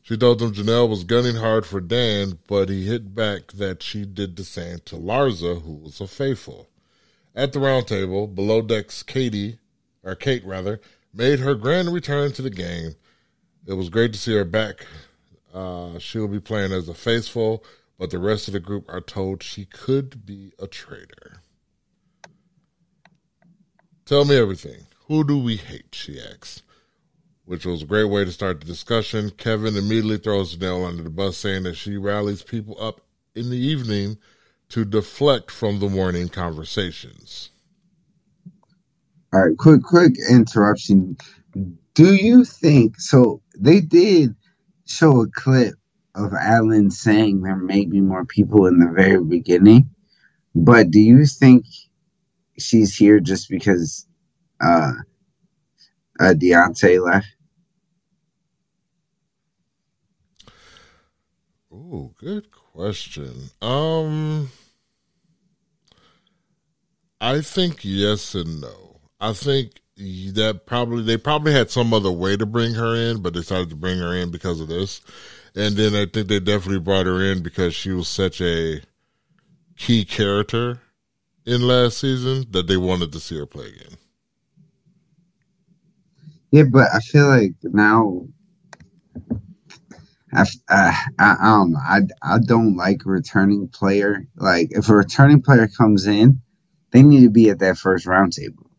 She 0.03 0.19
told 0.19 0.39
them 0.39 0.53
Janelle 0.53 0.89
was 0.89 1.05
gunning 1.05 1.37
hard 1.37 1.65
for 1.65 1.81
Dan, 1.81 2.39
but 2.47 2.69
he 2.69 2.85
hit 2.85 3.15
back 3.15 3.53
that 3.53 3.83
she 3.83 4.05
did 4.05 4.37
the 4.37 4.45
same 4.45 4.81
to 4.85 4.97
Larsa, 4.97 5.63
who 5.63 5.73
was 5.77 6.01
a 6.01 6.07
faithful. 6.07 6.69
At 7.35 7.53
the 7.53 7.61
round 7.61 7.87
table, 7.87 8.27
below 8.27 8.61
decks, 8.61 9.03
Katie, 9.03 9.59
or 10.03 10.15
Kate 10.15 10.45
rather, 10.45 10.81
made 11.15 11.39
her 11.41 11.55
grand 11.55 11.91
return 11.91 12.33
to 12.33 12.43
the 12.43 12.51
game. 12.51 12.97
It 13.67 13.75
was 13.75 13.89
great 13.89 14.13
to 14.13 14.19
see 14.19 14.35
her 14.35 14.45
back. 14.45 14.87
Uh, 15.55 15.99
she'll 15.99 16.29
be 16.29 16.41
playing 16.41 16.73
as 16.73 16.89
a 16.89 16.95
faithful, 16.95 17.65
but 17.99 18.11
the 18.11 18.19
rest 18.19 18.47
of 18.49 18.53
the 18.53 18.61
group 18.61 18.85
are 18.89 19.01
told 19.01 19.43
she 19.43 19.65
could 19.65 20.27
be 20.27 20.53
a 20.59 20.67
traitor. 20.67 21.41
Tell 24.05 24.27
me 24.27 24.37
everything. 24.37 24.87
Who 25.07 25.25
do 25.25 25.39
we 25.39 25.57
hate? 25.57 25.95
She 25.95 26.21
asks, 26.21 26.63
which 27.47 27.67
was 27.67 27.83
a 27.83 27.87
great 27.87 28.05
way 28.05 28.25
to 28.25 28.33
start 28.33 28.61
the 28.61 28.67
discussion. 28.67 29.31
Kevin 29.31 29.77
immediately 29.77 30.19
throws 30.19 30.57
Janelle 30.57 30.87
under 30.87 31.03
the 31.03 31.11
bus, 31.11 31.37
saying 31.37 31.65
that 31.65 31.77
she 31.77 31.97
rallies 31.97 32.43
people 32.43 32.77
up 32.81 33.01
in 33.35 33.51
the 33.51 33.59
evening 33.59 34.17
to 34.71 34.85
deflect 34.85 35.51
from 35.51 35.79
the 35.79 35.89
morning 35.89 36.29
conversations. 36.29 37.51
All 39.33 39.47
right, 39.47 39.59
quick, 39.59 39.83
quick 39.83 40.15
interruption. 40.31 41.17
Do 41.95 42.15
you 42.15 42.45
think 42.45 42.99
so? 43.01 43.43
They 43.59 43.81
did 43.81 44.35
show 44.87 45.23
a 45.23 45.29
clip 45.29 45.75
of 46.15 46.33
Alan 46.33 46.91
saying 46.91 47.43
there 47.43 47.57
may 47.57 47.85
be 47.85 48.01
more 48.01 48.25
people 48.25 48.67
in 48.67 48.79
the 48.79 48.93
very 48.95 49.23
beginning, 49.23 49.91
but 50.55 50.91
do 50.91 51.01
you 51.01 51.27
think 51.27 51.67
she's 52.59 52.97
here 52.97 53.21
just 53.21 53.49
because 53.51 54.07
uh, 54.61 54.93
uh 56.21 56.35
Deontay 56.35 57.05
left? 57.05 57.27
Oh, 61.73 62.13
good 62.19 62.51
question. 62.51 63.51
Um, 63.61 64.51
I 67.21 67.41
think 67.41 67.81
yes 67.83 68.35
and 68.35 68.61
no. 68.61 69.01
I 69.21 69.33
think 69.33 69.81
that 69.97 70.63
probably 70.67 71.03
they 71.03 71.17
probably 71.17 71.53
had 71.53 71.71
some 71.71 71.93
other 71.95 72.11
way 72.11 72.37
to 72.37 72.47
bring 72.47 72.75
her 72.75 72.95
in, 72.95 73.23
but 73.23 73.33
decided 73.33 73.71
to 73.71 73.77
bring 73.77 73.99
her 73.99 74.15
in 74.15 74.31
because 74.31 74.61
of 74.61 74.69
this. 74.69 75.01
And 75.57 75.77
then 75.77 75.95
I 75.95 76.07
think 76.07 76.29
they 76.29 76.41
definitely 76.41 76.81
brought 76.81 77.07
her 77.07 77.23
in 77.23 77.43
because 77.43 77.75
she 77.75 77.91
was 77.91 78.09
such 78.09 78.41
a 78.41 78.81
key 79.77 80.05
character 80.05 80.81
in 81.47 81.67
last 81.67 81.99
season 81.99 82.47
that 82.51 82.67
they 82.67 82.77
wanted 82.77 83.13
to 83.13 83.21
see 83.21 83.39
her 83.39 83.47
play 83.47 83.67
again. 83.67 83.97
Yeah, 86.55 86.63
but 86.71 86.87
I 86.95 87.01
feel 87.01 87.27
like 87.27 87.55
now 87.65 88.29
I, 90.33 90.47
I, 90.69 91.07
I, 91.19 91.37
don't. 91.43 91.77
I, 91.77 92.01
I 92.23 92.39
don't 92.39 92.77
like 92.77 93.01
returning 93.05 93.67
player. 93.67 94.29
Like, 94.37 94.69
if 94.71 94.89
a 94.89 94.95
returning 94.95 95.43
player 95.43 95.67
comes 95.67 96.07
in, 96.07 96.43
they 96.93 97.03
need 97.03 97.23
to 97.23 97.31
be 97.31 97.51
at 97.51 97.59
that 97.59 97.77
first 97.77 98.07
round 98.07 98.35
table, 98.35 98.71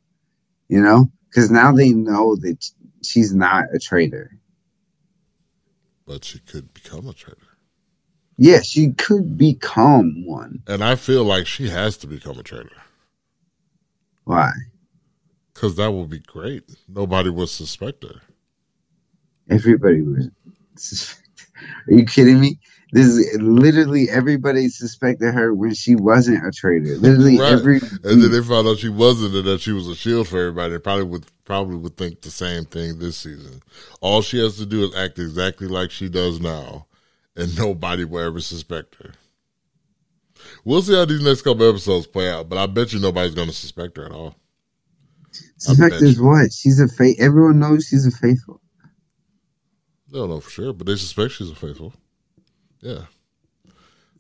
you 0.70 0.80
know? 0.80 1.12
Because 1.28 1.52
now 1.52 1.74
they 1.74 1.92
know 1.92 2.38
that 2.38 2.66
she's 3.04 3.36
not 3.36 3.66
a 3.74 3.78
traitor. 3.78 4.32
But 6.08 6.24
she 6.24 6.40
could 6.40 6.74
become 6.74 7.10
a 7.10 7.14
traitor. 7.14 7.58
Yeah, 8.38 8.62
she 8.62 8.94
could 8.94 9.38
become 9.38 10.26
one. 10.26 10.64
And 10.66 10.82
I 10.82 10.96
feel 10.96 11.26
like 11.26 11.46
she 11.46 11.68
has 11.68 11.98
to 11.98 12.08
become 12.08 12.40
a 12.40 12.44
traitor 12.44 12.72
Why? 14.24 14.54
Because 15.56 15.76
that 15.78 15.92
would 15.92 16.10
be 16.10 16.20
great. 16.20 16.64
Nobody 16.88 17.30
would 17.30 17.50
suspect 17.50 18.04
her. 18.04 18.22
Everybody 19.50 20.02
was. 20.02 21.16
Are 21.88 21.94
you 21.94 22.06
kidding 22.06 22.40
me? 22.40 22.60
This 22.92 23.08
is 23.08 23.42
literally 23.42 24.10
everybody 24.10 24.68
suspected 24.70 25.34
her 25.34 25.54
when 25.54 25.74
she 25.74 25.96
wasn't 25.96 26.46
a 26.46 26.52
traitor. 26.52 26.98
Literally 26.98 27.40
Right. 27.40 27.54
every. 27.54 27.78
And 28.04 28.22
then 28.22 28.32
they 28.32 28.42
found 28.44 28.68
out 28.68 28.78
she 28.78 28.90
wasn't, 28.90 29.34
and 29.34 29.46
that 29.46 29.62
she 29.62 29.72
was 29.72 29.88
a 29.88 29.96
shield 29.96 30.28
for 30.28 30.40
everybody. 30.40 30.74
They 30.74 30.80
probably 30.80 31.06
would 31.06 31.26
probably 31.46 31.78
would 31.78 31.98
think 31.98 32.22
the 32.22 32.32
same 32.32 32.66
thing 32.66 33.00
this 33.00 33.18
season. 33.18 33.62
All 34.02 34.22
she 34.22 34.40
has 34.40 34.58
to 34.58 34.66
do 34.66 34.84
is 34.84 34.96
act 34.96 35.18
exactly 35.20 35.68
like 35.68 35.92
she 35.92 36.10
does 36.10 36.40
now, 36.40 36.86
and 37.36 37.58
nobody 37.58 38.04
will 38.04 38.20
ever 38.20 38.42
suspect 38.42 38.96
her. 38.96 39.12
We'll 40.64 40.82
see 40.82 40.94
how 40.94 41.06
these 41.06 41.24
next 41.24 41.42
couple 41.42 41.68
episodes 41.68 42.08
play 42.08 42.30
out, 42.30 42.50
but 42.50 42.58
I 42.58 42.66
bet 42.66 42.94
you 42.94 43.00
nobody's 43.00 43.36
going 43.36 43.48
to 43.48 43.54
suspect 43.54 43.98
her 43.98 44.06
at 44.06 44.12
all. 44.12 44.36
Suspect 45.58 45.92
bet 45.94 46.02
is 46.02 46.20
what? 46.20 46.52
She's 46.52 46.80
a 46.80 46.88
faith. 46.88 47.18
Everyone 47.20 47.60
knows 47.60 47.86
she's 47.88 48.06
a 48.06 48.12
faithful. 48.12 48.62
They 50.12 50.20
don't 50.20 50.30
know 50.30 50.40
for 50.42 50.50
sure, 50.50 50.74
but 50.74 50.88
they 50.88 50.96
suspect 50.96 51.34
she's 51.34 51.50
a 51.50 51.56
faithful. 51.56 51.94
Yeah. 52.82 53.06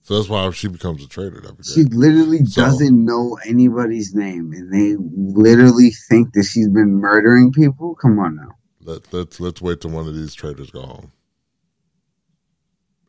So 0.03 0.15
that's 0.17 0.29
why 0.29 0.49
she 0.51 0.67
becomes 0.67 1.03
a 1.03 1.07
traitor. 1.07 1.41
She 1.63 1.83
literally 1.83 2.45
So- 2.45 2.61
doesn't 2.61 3.05
know 3.05 3.37
anybody's 3.45 4.13
name, 4.13 4.53
and 4.53 4.71
they 4.71 4.95
literally 4.99 5.91
think 5.91 6.33
that 6.33 6.43
she's 6.43 6.67
been 6.69 6.93
murdering 6.95 7.51
people. 7.51 7.95
Come 7.95 8.19
on 8.19 8.35
now. 8.35 8.49
Let, 8.81 9.11
let's 9.11 9.39
let's 9.39 9.61
wait 9.61 9.81
till 9.81 9.91
one 9.91 10.07
of 10.07 10.15
these 10.15 10.35
traitors 10.35 10.69
go 10.69 10.81
home. 10.83 11.11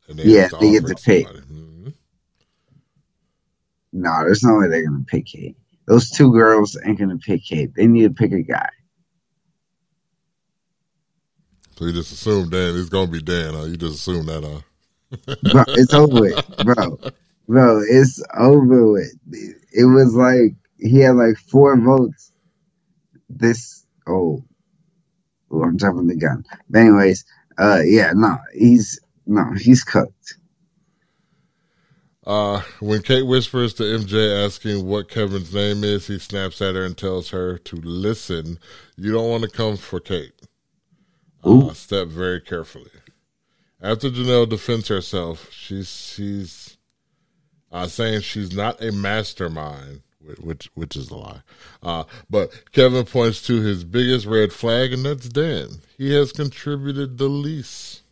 And 0.08 0.18
Yeah, 0.20 0.48
they 0.60 0.72
get 0.72 0.86
to 0.86 0.96
somebody. 0.96 1.40
Mhm. 1.40 1.92
No, 3.92 4.24
there's 4.24 4.42
no 4.42 4.56
way 4.58 4.68
they're 4.68 4.84
gonna 4.86 5.04
pick 5.06 5.26
Kate. 5.26 5.56
Those 5.86 6.10
two 6.10 6.32
girls 6.32 6.76
ain't 6.84 6.98
gonna 6.98 7.18
pick 7.18 7.44
Kate. 7.44 7.74
They 7.74 7.86
need 7.86 8.02
to 8.02 8.10
pick 8.10 8.32
a 8.32 8.42
guy. 8.42 8.68
So 11.78 11.84
you 11.84 11.92
just 11.92 12.12
assume 12.12 12.48
Dan 12.50 12.76
it's 12.76 12.88
gonna 12.88 13.10
be 13.10 13.20
Dan, 13.20 13.54
huh? 13.54 13.64
You 13.64 13.76
just 13.76 13.96
assume 13.96 14.26
that, 14.26 14.42
huh? 14.42 14.60
Bro, 15.52 15.64
it's 15.68 15.94
over 15.94 16.20
with, 16.20 16.64
bro. 16.64 16.98
Bro, 17.46 17.82
it's 17.88 18.22
over 18.36 18.90
with. 18.92 19.12
It 19.30 19.84
was 19.84 20.14
like 20.14 20.54
he 20.78 21.00
had 21.00 21.16
like 21.16 21.36
four 21.36 21.78
votes. 21.78 22.32
This 23.28 23.84
oh, 24.08 24.42
oh 25.50 25.62
I'm 25.62 25.78
jumping 25.78 26.08
the 26.08 26.16
gun. 26.16 26.44
But 26.68 26.80
anyways, 26.80 27.24
uh, 27.58 27.82
yeah, 27.84 28.12
no, 28.14 28.38
he's 28.54 28.98
no, 29.26 29.52
he's 29.54 29.84
cooked. 29.84 30.38
Uh, 32.26 32.60
when 32.80 33.02
Kate 33.02 33.22
whispers 33.22 33.72
to 33.74 33.84
MJ 33.84 34.44
asking 34.44 34.84
what 34.84 35.08
Kevin's 35.08 35.54
name 35.54 35.84
is, 35.84 36.08
he 36.08 36.18
snaps 36.18 36.60
at 36.60 36.74
her 36.74 36.84
and 36.84 36.98
tells 36.98 37.30
her 37.30 37.56
to 37.58 37.76
listen. 37.76 38.58
You 38.96 39.12
don't 39.12 39.30
want 39.30 39.44
to 39.44 39.48
come 39.48 39.76
for 39.76 40.00
Kate. 40.00 40.32
Uh, 41.44 41.72
step 41.72 42.08
very 42.08 42.40
carefully. 42.40 42.90
After 43.80 44.10
Janelle 44.10 44.48
defends 44.48 44.88
herself, 44.88 45.52
she's 45.52 45.88
sees 45.88 46.76
uh, 47.70 47.86
saying 47.86 48.22
she's 48.22 48.52
not 48.52 48.82
a 48.82 48.90
mastermind, 48.90 50.02
which 50.40 50.68
which 50.74 50.96
is 50.96 51.10
a 51.10 51.16
lie. 51.16 51.42
Uh, 51.82 52.04
but 52.28 52.72
Kevin 52.72 53.04
points 53.04 53.40
to 53.42 53.60
his 53.60 53.84
biggest 53.84 54.26
red 54.26 54.52
flag, 54.52 54.92
and 54.92 55.04
that's 55.04 55.28
Dan. 55.28 55.68
He 55.96 56.12
has 56.14 56.32
contributed 56.32 57.18
the 57.18 57.28
least. 57.28 58.02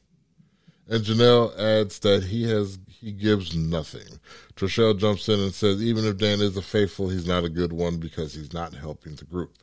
And 0.87 1.03
Janelle 1.03 1.59
adds 1.59 1.99
that 2.01 2.25
he 2.25 2.49
has 2.51 2.77
he 3.05 3.13
gives 3.13 3.55
nothing. 3.55 4.19
Trishelle 4.57 4.99
jumps 4.99 5.29
in 5.29 5.39
and 5.39 5.53
says, 5.53 5.83
even 5.83 6.07
if 6.07 6.17
Dan 6.17 6.41
is 6.41 6.57
a 6.57 6.63
faithful, 6.63 7.11
he's 7.11 7.27
not 7.27 7.45
a 7.45 7.51
good 7.51 7.71
one 7.71 7.99
because 7.99 8.33
he's 8.33 8.55
not 8.55 8.73
helping 8.73 9.15
the 9.15 9.27
group. 9.27 9.59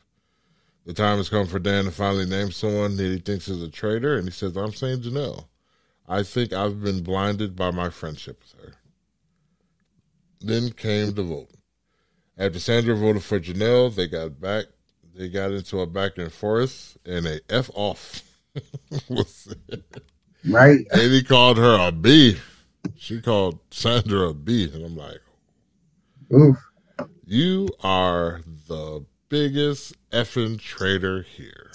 The 0.86 0.94
time 0.94 1.16
has 1.16 1.28
come 1.28 1.48
for 1.48 1.58
Dan 1.58 1.86
to 1.86 1.90
finally 1.90 2.26
name 2.26 2.52
someone 2.52 2.96
that 2.96 3.02
he 3.02 3.18
thinks 3.18 3.48
is 3.48 3.60
a 3.60 3.68
traitor, 3.68 4.16
and 4.16 4.26
he 4.26 4.30
says, 4.30 4.56
I'm 4.56 4.72
saying 4.72 5.02
Janelle. 5.02 5.46
I 6.08 6.22
think 6.22 6.52
I've 6.52 6.82
been 6.82 7.02
blinded 7.02 7.56
by 7.56 7.72
my 7.72 7.90
friendship 7.90 8.40
with 8.42 8.64
her. 8.64 8.74
Then 10.40 10.70
came 10.70 11.12
the 11.14 11.24
vote. 11.24 11.50
After 12.38 12.60
Sandra 12.60 12.94
voted 12.94 13.24
for 13.24 13.40
Janelle, 13.40 13.94
they 13.94 14.06
got 14.06 14.40
back. 14.40 14.66
They 15.14 15.28
got 15.28 15.50
into 15.50 15.80
a 15.80 15.86
back 15.86 16.16
and 16.16 16.32
forth, 16.32 16.96
and 17.04 17.26
a 17.26 17.40
f 17.48 17.70
off. 17.74 18.22
right. 20.48 20.86
And 20.90 21.12
he 21.12 21.22
called 21.22 21.58
her 21.58 21.88
a 21.88 21.92
B. 21.92 22.38
She 22.96 23.20
called 23.20 23.58
Sandra 23.70 24.28
a 24.28 24.34
B, 24.34 24.70
and 24.72 24.84
I'm 24.84 24.96
like, 24.96 25.20
Oof. 26.32 26.56
You 27.26 27.68
are 27.82 28.42
the 28.68 29.04
biggest 29.28 29.94
effing 30.10 30.60
traitor 30.60 31.22
here. 31.22 31.70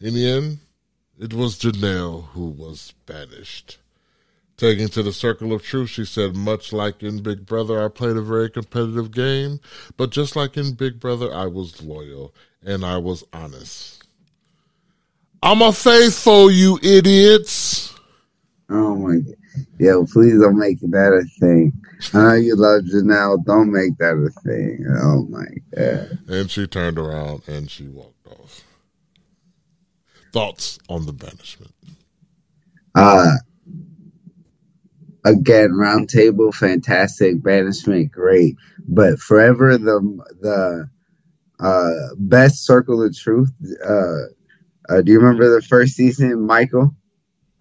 In 0.00 0.14
the 0.14 0.28
end, 0.28 0.58
it 1.18 1.32
was 1.32 1.58
Janelle 1.58 2.26
who 2.28 2.48
was 2.48 2.94
banished. 3.06 3.78
Taking 4.56 4.88
to 4.88 5.02
the 5.02 5.12
circle 5.12 5.52
of 5.52 5.62
truth, 5.62 5.90
she 5.90 6.04
said, 6.04 6.36
much 6.36 6.72
like 6.72 7.02
in 7.02 7.22
Big 7.22 7.46
Brother, 7.46 7.82
I 7.82 7.88
played 7.88 8.16
a 8.16 8.22
very 8.22 8.50
competitive 8.50 9.10
game, 9.10 9.60
but 9.96 10.10
just 10.10 10.36
like 10.36 10.56
in 10.56 10.74
Big 10.74 11.00
Brother, 11.00 11.32
I 11.32 11.46
was 11.46 11.82
loyal 11.82 12.34
and 12.64 12.84
I 12.84 12.98
was 12.98 13.24
honest. 13.32 14.04
I'm 15.42 15.62
a 15.62 15.72
faithful, 15.72 16.50
you 16.50 16.78
idiots. 16.82 17.94
Oh 18.68 18.94
my 18.94 19.16
god. 19.16 19.34
Yo, 19.78 20.06
please 20.06 20.40
don't 20.40 20.58
make 20.58 20.80
that 20.80 21.12
a 21.12 21.24
thing. 21.40 21.72
I 22.14 22.18
know 22.18 22.34
you 22.34 22.56
love 22.56 22.82
Janelle. 22.82 23.44
Don't 23.44 23.72
make 23.72 23.96
that 23.98 24.14
a 24.14 24.30
thing. 24.40 24.84
Oh 25.02 25.26
my 25.28 25.46
god. 25.74 26.18
And 26.28 26.50
she 26.50 26.66
turned 26.66 26.98
around 26.98 27.42
and 27.46 27.70
she 27.70 27.88
walked 27.88 28.26
off. 28.26 28.64
Thoughts 30.32 30.78
on 30.88 31.06
the 31.06 31.12
banishment? 31.12 31.72
Uh 32.94 33.36
again, 35.24 35.70
roundtable, 35.70 36.54
fantastic, 36.54 37.42
banishment, 37.42 38.10
great. 38.10 38.56
But 38.86 39.18
forever 39.18 39.78
the 39.78 40.00
the 40.40 40.90
uh 41.60 42.14
best 42.16 42.64
circle 42.66 43.02
of 43.02 43.16
truth. 43.16 43.52
Uh, 43.84 44.26
uh 44.88 45.02
do 45.02 45.12
you 45.12 45.20
remember 45.20 45.54
the 45.54 45.62
first 45.62 45.94
season, 45.94 46.46
Michael? 46.46 46.94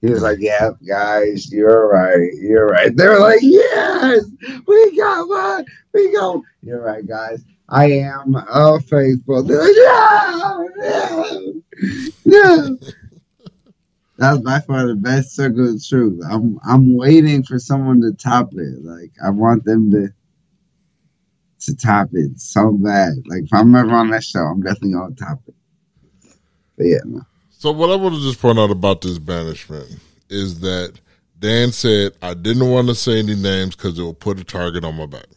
He 0.01 0.09
was 0.09 0.23
like, 0.23 0.39
"Yeah, 0.39 0.71
guys, 0.87 1.51
you're 1.51 1.87
right. 1.87 2.33
You're 2.33 2.67
right." 2.67 2.95
They 2.95 3.07
were 3.07 3.19
like, 3.19 3.39
"Yes, 3.41 4.25
we 4.67 4.97
got 4.97 5.29
one. 5.29 5.65
We 5.93 6.11
go. 6.11 6.43
You're 6.63 6.81
right, 6.81 7.05
guys. 7.05 7.43
I 7.69 7.85
am 7.91 8.35
a 8.35 8.79
faithful." 8.79 9.43
They're 9.43 9.61
like, 9.61 9.75
"Yeah, 9.75 11.37
yeah." 12.25 12.69
That's 14.17 14.37
by 14.39 14.59
far 14.59 14.85
the 14.87 14.95
best 14.95 15.35
circle 15.35 15.73
of 15.73 15.83
truth. 15.83 16.21
I'm 16.29 16.59
I'm 16.63 16.95
waiting 16.95 17.43
for 17.43 17.57
someone 17.59 18.01
to 18.01 18.13
top 18.13 18.53
it. 18.53 18.83
Like 18.83 19.11
I 19.23 19.29
want 19.29 19.65
them 19.65 19.91
to 19.91 20.09
to 21.61 21.75
top 21.75 22.09
it 22.13 22.39
so 22.39 22.71
bad. 22.71 23.13
Like 23.27 23.43
if 23.43 23.53
I'm 23.53 23.75
ever 23.75 23.91
on 23.91 24.09
that 24.11 24.23
show, 24.23 24.41
I'm 24.41 24.61
definitely 24.61 24.93
gonna 24.93 25.15
top 25.15 25.41
it. 25.47 25.55
But 26.77 26.85
yeah, 26.85 26.99
no. 27.05 27.21
So 27.61 27.71
what 27.71 27.91
I 27.91 27.95
want 27.95 28.15
to 28.15 28.21
just 28.21 28.41
point 28.41 28.57
out 28.57 28.71
about 28.71 29.01
this 29.01 29.19
banishment 29.19 29.99
is 30.31 30.61
that 30.61 30.99
Dan 31.37 31.71
said 31.71 32.13
I 32.19 32.33
didn't 32.33 32.67
want 32.67 32.87
to 32.87 32.95
say 32.95 33.19
any 33.19 33.35
names 33.35 33.75
because 33.75 33.99
it 33.99 34.01
will 34.01 34.15
put 34.15 34.39
a 34.39 34.43
target 34.43 34.83
on 34.83 34.95
my 34.95 35.05
back. 35.05 35.27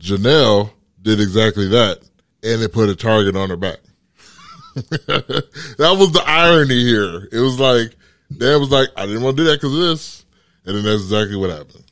Janelle 0.00 0.72
did 1.00 1.20
exactly 1.20 1.68
that, 1.68 2.00
and 2.42 2.60
it 2.60 2.72
put 2.72 2.88
a 2.88 2.96
target 2.96 3.36
on 3.36 3.50
her 3.50 3.56
back. 3.56 3.78
that 4.74 5.96
was 5.96 6.10
the 6.10 6.24
irony 6.26 6.82
here. 6.82 7.28
It 7.30 7.38
was 7.38 7.60
like 7.60 7.94
Dan 8.36 8.58
was 8.58 8.72
like, 8.72 8.88
I 8.96 9.06
didn't 9.06 9.22
want 9.22 9.36
to 9.36 9.44
do 9.44 9.50
that 9.50 9.60
because 9.60 9.74
of 9.74 9.80
this, 9.80 10.26
and 10.66 10.76
then 10.76 10.82
that's 10.82 11.04
exactly 11.04 11.36
what 11.36 11.50
happened. 11.50 11.84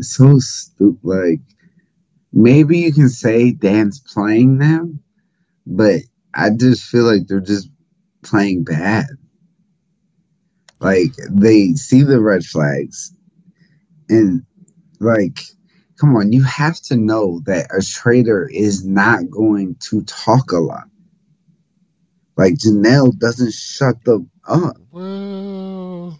so 0.00 0.40
stupid. 0.40 0.98
Like 1.04 1.40
maybe 2.32 2.78
you 2.78 2.92
can 2.92 3.10
say 3.10 3.52
Dan's 3.52 4.00
playing 4.00 4.58
them, 4.58 5.04
but 5.64 6.00
I 6.38 6.50
just 6.50 6.84
feel 6.84 7.02
like 7.02 7.26
they're 7.26 7.40
just 7.40 7.68
playing 8.22 8.62
bad. 8.62 9.06
Like 10.78 11.10
they 11.28 11.72
see 11.72 12.04
the 12.04 12.20
red 12.20 12.44
flags 12.44 13.12
and 14.08 14.46
like 15.00 15.40
come 15.98 16.14
on, 16.14 16.32
you 16.32 16.44
have 16.44 16.80
to 16.82 16.96
know 16.96 17.40
that 17.46 17.74
a 17.76 17.82
traitor 17.82 18.48
is 18.48 18.86
not 18.86 19.28
going 19.28 19.74
to 19.90 20.04
talk 20.04 20.52
a 20.52 20.58
lot. 20.58 20.84
Like 22.36 22.54
Janelle 22.54 23.18
doesn't 23.18 23.52
shut 23.52 24.04
them 24.04 24.30
up. 24.46 24.76
Well, 24.92 26.18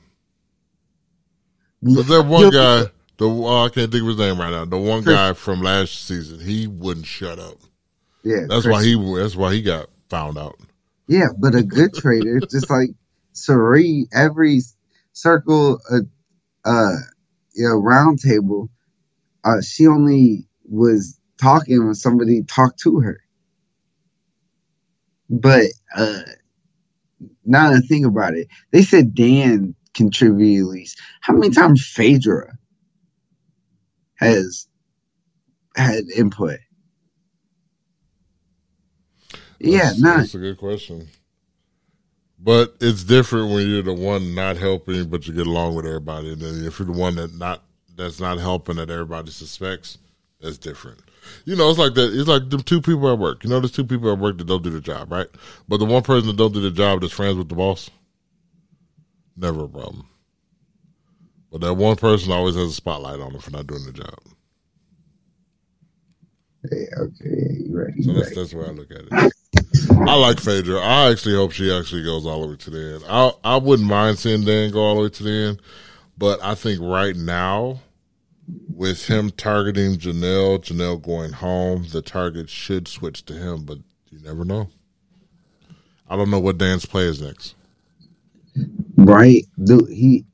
that 1.80 2.26
one 2.26 2.50
guy, 2.50 2.86
the 3.18 3.28
oh, 3.28 3.64
I 3.64 3.68
can't 3.68 3.92
think 3.92 4.02
of 4.02 4.08
his 4.08 4.18
name 4.18 4.40
right 4.40 4.50
now. 4.50 4.64
The 4.64 4.78
one 4.78 5.04
guy 5.04 5.32
from 5.34 5.62
last 5.62 6.06
season, 6.08 6.40
he 6.40 6.66
wouldn't 6.66 7.06
shut 7.06 7.38
up. 7.38 7.58
Yeah, 8.24 8.46
That's 8.48 8.66
why 8.66 8.82
he. 8.82 8.96
That's 9.16 9.36
why 9.36 9.54
he 9.54 9.62
got 9.62 9.88
found 10.10 10.38
out. 10.38 10.58
Yeah, 11.08 11.28
but 11.38 11.54
a 11.54 11.62
good 11.62 11.94
traitor, 11.94 12.40
just 12.50 12.70
like 12.70 12.90
Cirie, 13.32 14.08
every 14.12 14.60
circle, 15.12 15.80
uh, 15.90 16.00
uh, 16.64 16.96
you 17.54 17.68
know, 17.68 17.76
round 17.76 18.20
table, 18.20 18.70
uh, 19.44 19.62
she 19.62 19.86
only 19.86 20.46
was 20.68 21.18
talking 21.40 21.84
when 21.84 21.94
somebody 21.94 22.42
talked 22.42 22.80
to 22.80 23.00
her. 23.00 23.20
But 25.30 25.66
uh, 25.96 26.22
now 27.44 27.70
that 27.70 27.82
I 27.84 27.86
think 27.86 28.06
about 28.06 28.34
it, 28.34 28.48
they 28.70 28.82
said 28.82 29.14
Dan 29.14 29.74
contributed 29.94 30.64
at 30.64 30.70
least. 30.70 31.00
How 31.20 31.34
many 31.34 31.50
times 31.50 31.86
Phaedra 31.86 32.58
has 34.16 34.68
had 35.76 36.04
input? 36.16 36.58
Yeah, 39.58 39.84
That's, 39.84 40.02
that's 40.02 40.34
a 40.34 40.38
good 40.38 40.58
question. 40.58 41.08
But 42.38 42.76
it's 42.80 43.02
different 43.02 43.52
when 43.52 43.68
you're 43.68 43.82
the 43.82 43.94
one 43.94 44.34
not 44.34 44.56
helping, 44.56 45.08
but 45.08 45.26
you 45.26 45.34
get 45.34 45.46
along 45.46 45.74
with 45.74 45.86
everybody. 45.86 46.32
And 46.32 46.40
then 46.40 46.64
if 46.64 46.78
you're 46.78 46.86
the 46.86 46.92
one 46.92 47.16
that 47.16 47.34
not 47.34 47.62
that's 47.96 48.20
not 48.20 48.38
helping 48.38 48.76
that 48.76 48.90
everybody 48.90 49.30
suspects, 49.30 49.98
that's 50.40 50.58
different. 50.58 51.00
You 51.44 51.56
know, 51.56 51.68
it's 51.68 51.80
like 51.80 51.94
that. 51.94 52.16
It's 52.16 52.28
like 52.28 52.48
the 52.48 52.58
two 52.58 52.80
people 52.80 53.12
at 53.12 53.18
work. 53.18 53.42
You 53.42 53.50
know, 53.50 53.58
there's 53.58 53.72
two 53.72 53.84
people 53.84 54.12
at 54.12 54.18
work 54.18 54.38
that 54.38 54.46
don't 54.46 54.62
do 54.62 54.70
the 54.70 54.80
job, 54.80 55.10
right? 55.10 55.26
But 55.66 55.78
the 55.78 55.84
one 55.84 56.02
person 56.02 56.28
that 56.28 56.36
don't 56.36 56.54
do 56.54 56.60
the 56.60 56.70
job 56.70 57.00
that's 57.00 57.12
friends 57.12 57.36
with 57.36 57.48
the 57.48 57.56
boss, 57.56 57.90
never 59.36 59.64
a 59.64 59.68
problem. 59.68 60.06
But 61.50 61.62
that 61.62 61.74
one 61.74 61.96
person 61.96 62.30
always 62.30 62.54
has 62.54 62.70
a 62.70 62.74
spotlight 62.74 63.20
on 63.20 63.32
them 63.32 63.40
for 63.40 63.50
not 63.50 63.66
doing 63.66 63.84
the 63.84 63.92
job. 63.92 64.18
Yeah, 66.64 66.86
okay, 66.98 67.14
yeah, 67.24 67.52
you're 67.64 67.84
right. 67.84 67.94
So 68.02 68.12
that's 68.12 68.26
right. 68.26 68.36
that's 68.36 68.54
where 68.54 68.66
I 68.66 68.70
look 68.70 68.90
at 68.90 69.02
it. 69.10 69.32
I 70.08 70.14
like 70.16 70.40
Phaedra. 70.40 70.80
I 70.80 71.10
actually 71.10 71.34
hope 71.34 71.52
she 71.52 71.72
actually 71.72 72.02
goes 72.02 72.26
all 72.26 72.42
the 72.42 72.48
way 72.48 72.56
to 72.56 72.70
the 72.70 72.94
end. 72.94 73.04
I 73.08 73.32
I 73.44 73.56
wouldn't 73.56 73.88
mind 73.88 74.18
seeing 74.18 74.44
Dan 74.44 74.70
go 74.70 74.80
all 74.80 74.96
the 74.96 75.02
way 75.02 75.08
to 75.08 75.22
the 75.22 75.30
end, 75.30 75.62
but 76.16 76.42
I 76.42 76.54
think 76.54 76.80
right 76.80 77.16
now, 77.16 77.80
with 78.74 79.06
him 79.06 79.30
targeting 79.30 79.96
Janelle, 79.96 80.58
Janelle 80.58 81.00
going 81.00 81.32
home, 81.32 81.86
the 81.90 82.02
target 82.02 82.48
should 82.48 82.88
switch 82.88 83.24
to 83.26 83.34
him. 83.34 83.64
But 83.64 83.78
you 84.10 84.20
never 84.20 84.44
know. 84.44 84.68
I 86.08 86.16
don't 86.16 86.30
know 86.30 86.40
what 86.40 86.58
Dan's 86.58 86.86
play 86.86 87.04
is 87.04 87.20
next. 87.20 87.54
Right, 88.96 89.44
dude. 89.62 89.88
He 89.88 90.24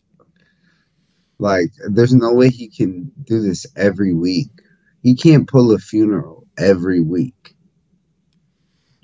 like, 1.38 1.72
there's 1.88 2.14
no 2.14 2.32
way 2.32 2.48
he 2.48 2.68
can 2.68 3.10
do 3.24 3.40
this 3.40 3.66
every 3.76 4.14
week. 4.14 4.48
He 5.04 5.14
can't 5.14 5.46
pull 5.46 5.70
a 5.72 5.78
funeral 5.78 6.46
every 6.58 7.00
week. 7.00 7.54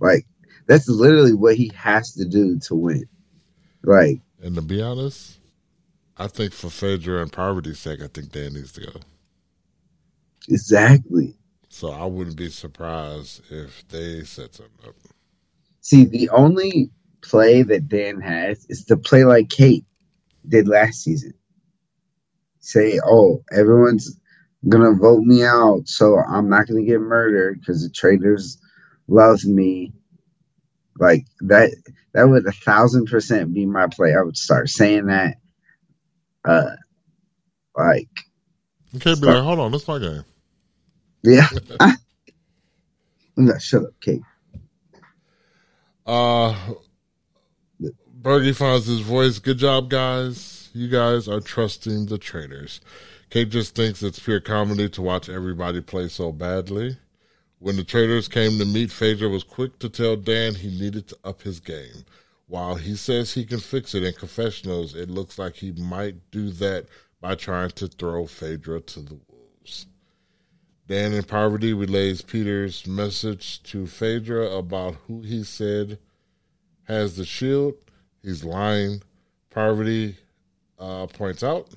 Like, 0.01 0.27
that's 0.67 0.89
literally 0.89 1.35
what 1.35 1.57
he 1.57 1.71
has 1.77 2.15
to 2.15 2.25
do 2.25 2.59
to 2.61 2.75
win. 2.75 3.05
Like, 3.85 4.21
And 4.43 4.55
to 4.57 4.63
be 4.63 4.81
honest, 4.81 5.39
I 6.17 6.27
think 6.27 6.55
for 6.55 6.71
Phaedra 6.71 7.21
and 7.23 7.31
Parvati's 7.31 7.79
sake, 7.79 8.01
I 8.03 8.07
think 8.09 8.33
Dan 8.33 8.55
needs 8.55 8.73
to 8.73 8.81
go. 8.81 8.93
exactly. 10.49 11.37
So 11.69 11.91
I 11.91 12.07
wouldn't 12.07 12.37
be 12.37 12.49
surprised 12.49 13.43
if 13.51 13.87
they 13.89 14.25
set 14.25 14.55
something 14.55 14.89
up. 14.89 14.95
See, 15.83 16.05
the 16.05 16.31
only 16.31 16.91
play 17.21 17.63
that 17.63 17.89
Dan 17.89 18.21
has 18.21 18.67
is 18.71 18.85
to 18.87 18.97
play 18.97 19.25
like 19.25 19.51
Kate 19.51 19.85
did 20.49 20.67
last 20.67 21.03
season. 21.03 21.35
say, 22.63 22.99
"Oh, 23.05 23.43
everyone's 23.53 24.19
gonna 24.69 24.93
vote 24.95 25.23
me 25.23 25.45
out, 25.45 25.83
so 25.87 26.19
I'm 26.19 26.49
not 26.49 26.67
gonna 26.67 26.85
get 26.85 27.01
murdered 27.01 27.61
because 27.61 27.83
the 27.83 27.91
traitors 27.91 28.59
love 29.09 29.45
me." 29.45 29.93
Like 30.99 31.27
that, 31.43 31.75
that 32.15 32.29
would 32.29 32.47
a 32.47 32.53
thousand 32.53 33.07
percent 33.07 33.55
be 33.55 33.67
my 33.67 33.87
play. 33.89 34.15
I 34.15 34.23
would 34.23 34.37
start 34.37 34.69
saying 34.69 35.07
that. 35.07 35.37
Uh, 36.45 36.77
like, 37.77 38.09
Okay, 38.97 39.15
be 39.15 39.27
like, 39.27 39.43
hold 39.43 39.61
on, 39.61 39.73
that's 39.73 39.89
my 39.89 39.99
game. 39.99 40.25
yeah. 41.23 41.49
no, 43.37 43.59
shut 43.59 43.85
up, 43.85 43.95
Kate. 44.01 44.25
Uh, 46.07 46.55
Bergie 48.21 48.57
finds 48.57 48.87
his 48.87 49.01
voice. 49.01 49.39
Good 49.39 49.59
job, 49.59 49.89
guys. 49.91 50.71
You 50.75 50.89
guys 50.89 51.29
are 51.29 51.41
trusting 51.41 52.07
the 52.07 52.19
traitors. 52.19 52.81
Kate 53.31 53.49
just 53.49 53.77
thinks 53.77 54.03
it's 54.03 54.19
pure 54.19 54.41
comedy 54.41 54.89
to 54.89 55.01
watch 55.01 55.29
everybody 55.29 55.81
play 55.81 56.09
so 56.09 56.33
badly. 56.33 56.99
When 57.61 57.77
the 57.77 57.85
traitors 57.85 58.27
came 58.27 58.59
to 58.59 58.65
meet, 58.65 58.91
Phaedra 58.91 59.29
was 59.29 59.45
quick 59.45 59.79
to 59.79 59.89
tell 59.89 60.17
Dan 60.17 60.57
he 60.57 60.69
needed 60.69 61.07
to 61.09 61.19
up 61.23 61.43
his 61.43 61.61
game. 61.61 62.05
While 62.49 62.75
he 62.75 62.97
says 62.97 63.33
he 63.33 63.45
can 63.45 63.61
fix 63.61 63.95
it 63.95 64.03
in 64.03 64.15
confessionals, 64.15 64.97
it 64.97 65.09
looks 65.09 65.39
like 65.39 65.55
he 65.55 65.71
might 65.71 66.17
do 66.33 66.51
that 66.51 66.87
by 67.21 67.37
trying 67.37 67.71
to 67.71 67.87
throw 67.87 68.27
Phaedra 68.27 68.81
to 68.81 69.01
the 69.01 69.21
wolves. 69.29 69.87
Dan 70.89 71.13
in 71.13 71.23
Parvati 71.23 71.73
relays 71.73 72.23
Peter's 72.23 72.85
message 72.85 73.63
to 73.63 73.87
Phaedra 73.87 74.51
about 74.57 74.97
who 75.07 75.21
he 75.21 75.45
said 75.45 76.01
has 76.89 77.17
the 77.17 77.25
shield. 77.25 77.75
He's 78.25 78.43
lying. 78.43 79.03
Parvati 79.51 80.17
uh, 80.81 81.07
points 81.07 81.45
out, 81.45 81.69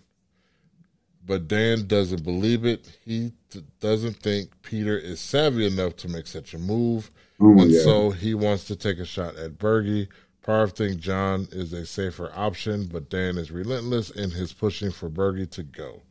but 1.25 1.47
Dan 1.47 1.87
doesn't 1.87 2.23
believe 2.23 2.65
it. 2.65 2.97
He 3.05 3.33
t- 3.49 3.63
doesn't 3.79 4.17
think 4.17 4.61
Peter 4.61 4.97
is 4.97 5.19
savvy 5.19 5.65
enough 5.67 5.95
to 5.97 6.09
make 6.09 6.27
such 6.27 6.53
a 6.53 6.59
move, 6.59 7.11
Oh 7.39 7.53
my 7.53 7.63
and 7.63 7.71
god. 7.71 7.81
so 7.83 8.09
he 8.11 8.33
wants 8.33 8.65
to 8.65 8.75
take 8.75 8.99
a 8.99 9.05
shot 9.05 9.35
at 9.37 9.57
Bergie. 9.57 10.07
Parv 10.45 10.73
thinks 10.75 10.97
John 10.97 11.47
is 11.51 11.71
a 11.71 11.85
safer 11.85 12.31
option, 12.35 12.87
but 12.91 13.09
Dan 13.09 13.37
is 13.37 13.51
relentless 13.51 14.09
in 14.09 14.31
his 14.31 14.51
pushing 14.53 14.91
for 14.91 15.09
Bergie 15.09 15.49
to 15.51 15.63
go. 15.63 16.01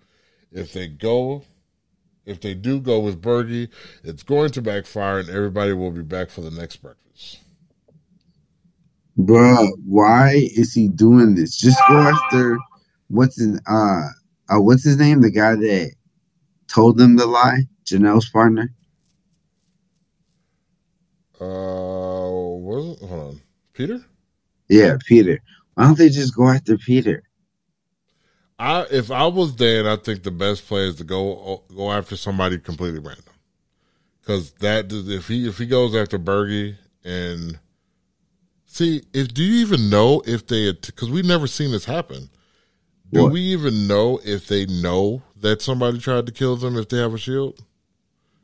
If 0.51 0.72
they 0.72 0.88
go, 0.88 1.44
if 2.25 2.40
they 2.40 2.55
do 2.55 2.81
go 2.81 3.01
with 3.01 3.20
Bergie, 3.20 3.68
it's 4.05 4.22
going 4.22 4.51
to 4.53 4.62
backfire, 4.62 5.18
and 5.18 5.29
everybody 5.29 5.72
will 5.72 5.90
be 5.90 6.03
back 6.03 6.31
for 6.31 6.40
the 6.40 6.51
next 6.51 6.77
breakfast. 6.77 7.40
Bruh, 9.18 9.68
why 9.85 10.33
is 10.57 10.72
he 10.72 10.88
doing 10.88 11.35
this? 11.35 11.57
Just 11.57 11.79
go 11.88 11.98
after 11.98 12.59
what's 13.09 13.40
in 13.40 13.61
uh, 13.66 14.09
uh 14.48 14.61
what's 14.61 14.85
his 14.85 14.98
name? 14.98 15.20
The 15.20 15.31
guy 15.31 15.55
that 15.55 15.92
told 16.68 16.98
them 16.98 17.16
the 17.16 17.26
lie, 17.26 17.64
Janelle's 17.85 18.28
partner. 18.28 18.70
Uh, 21.40 22.31
was 22.31 23.02
it? 23.02 23.07
Hold 23.07 23.20
on, 23.20 23.40
Peter. 23.72 24.05
Yeah, 24.68 24.96
Peter. 25.07 25.40
Why 25.74 25.85
don't 25.85 25.98
they 25.98 26.09
just 26.09 26.37
go 26.37 26.48
after 26.48 26.78
Peter? 26.78 27.24
I 28.59 28.87
if 28.90 29.11
I 29.11 29.26
was 29.26 29.52
Dan, 29.52 29.87
I 29.87 29.96
think 29.96 30.22
the 30.22 30.31
best 30.31 30.66
play 30.66 30.87
is 30.87 30.96
to 30.96 31.05
go 31.05 31.64
go 31.74 31.90
after 31.90 32.16
somebody 32.16 32.59
completely 32.59 33.00
random, 33.00 33.24
because 34.20 34.52
that 34.55 34.87
if 34.92 35.26
he 35.28 35.48
if 35.48 35.59
he 35.59 35.66
goes 35.66 35.96
after 35.96 36.18
Bergie 36.18 36.76
and 37.05 37.59
see 38.66 39.02
if 39.12 39.35
do 39.35 39.42
you 39.42 39.66
even 39.66 39.90
know 39.90 40.22
if 40.26 40.46
they 40.46 40.72
because 40.72 41.11
we've 41.11 41.24
never 41.24 41.46
seen 41.46 41.72
this 41.72 41.85
happen. 41.85 42.31
Do 43.12 43.25
What? 43.25 43.33
we 43.33 43.40
even 43.40 43.87
know 43.87 44.20
if 44.25 44.46
they 44.48 44.66
know 44.66 45.22
that 45.40 45.61
somebody 45.62 45.98
tried 45.98 46.27
to 46.27 46.33
kill 46.33 46.57
them 46.57 46.77
if 46.77 46.88
they 46.88 46.98
have 46.98 47.14
a 47.14 47.18
shield? 47.18 47.61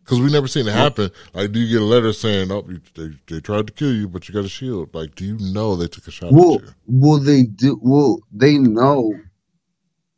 Because 0.05 0.21
we 0.21 0.31
never 0.31 0.49
seen 0.49 0.67
it 0.67 0.73
happen. 0.73 1.11
Like, 1.35 1.53
do 1.53 1.61
you 1.61 1.69
get 1.71 1.83
a 1.83 1.85
letter 1.85 2.13
saying, 2.15 2.51
"Oh, 2.51 2.65
you, 2.69 2.81
they 2.95 3.11
they 3.35 3.41
tried 3.41 3.67
to 3.67 3.73
kill 3.73 3.93
you, 3.95 4.09
but 4.09 4.27
you 4.29 4.35
got 4.35 4.45
a 4.45 4.49
shield"? 4.49 4.95
Like, 4.95 5.15
do 5.15 5.25
you 5.25 5.39
know 5.39 5.77
they 5.77 5.87
took 5.87 6.07
a 6.07 6.11
shot 6.11 6.33
Well, 6.33 6.55
at 6.57 6.63
you? 6.63 6.69
well, 6.87 7.19
they 7.19 7.43
do. 7.45 7.79
Well, 7.83 8.21
they 8.33 8.57
know. 8.59 9.15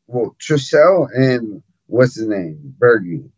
Well, 0.06 0.36
Trishelle 0.40 1.08
and 1.14 1.62
what's 1.86 2.16
his 2.16 2.26
name, 2.28 2.74
Bergie. 2.78 3.28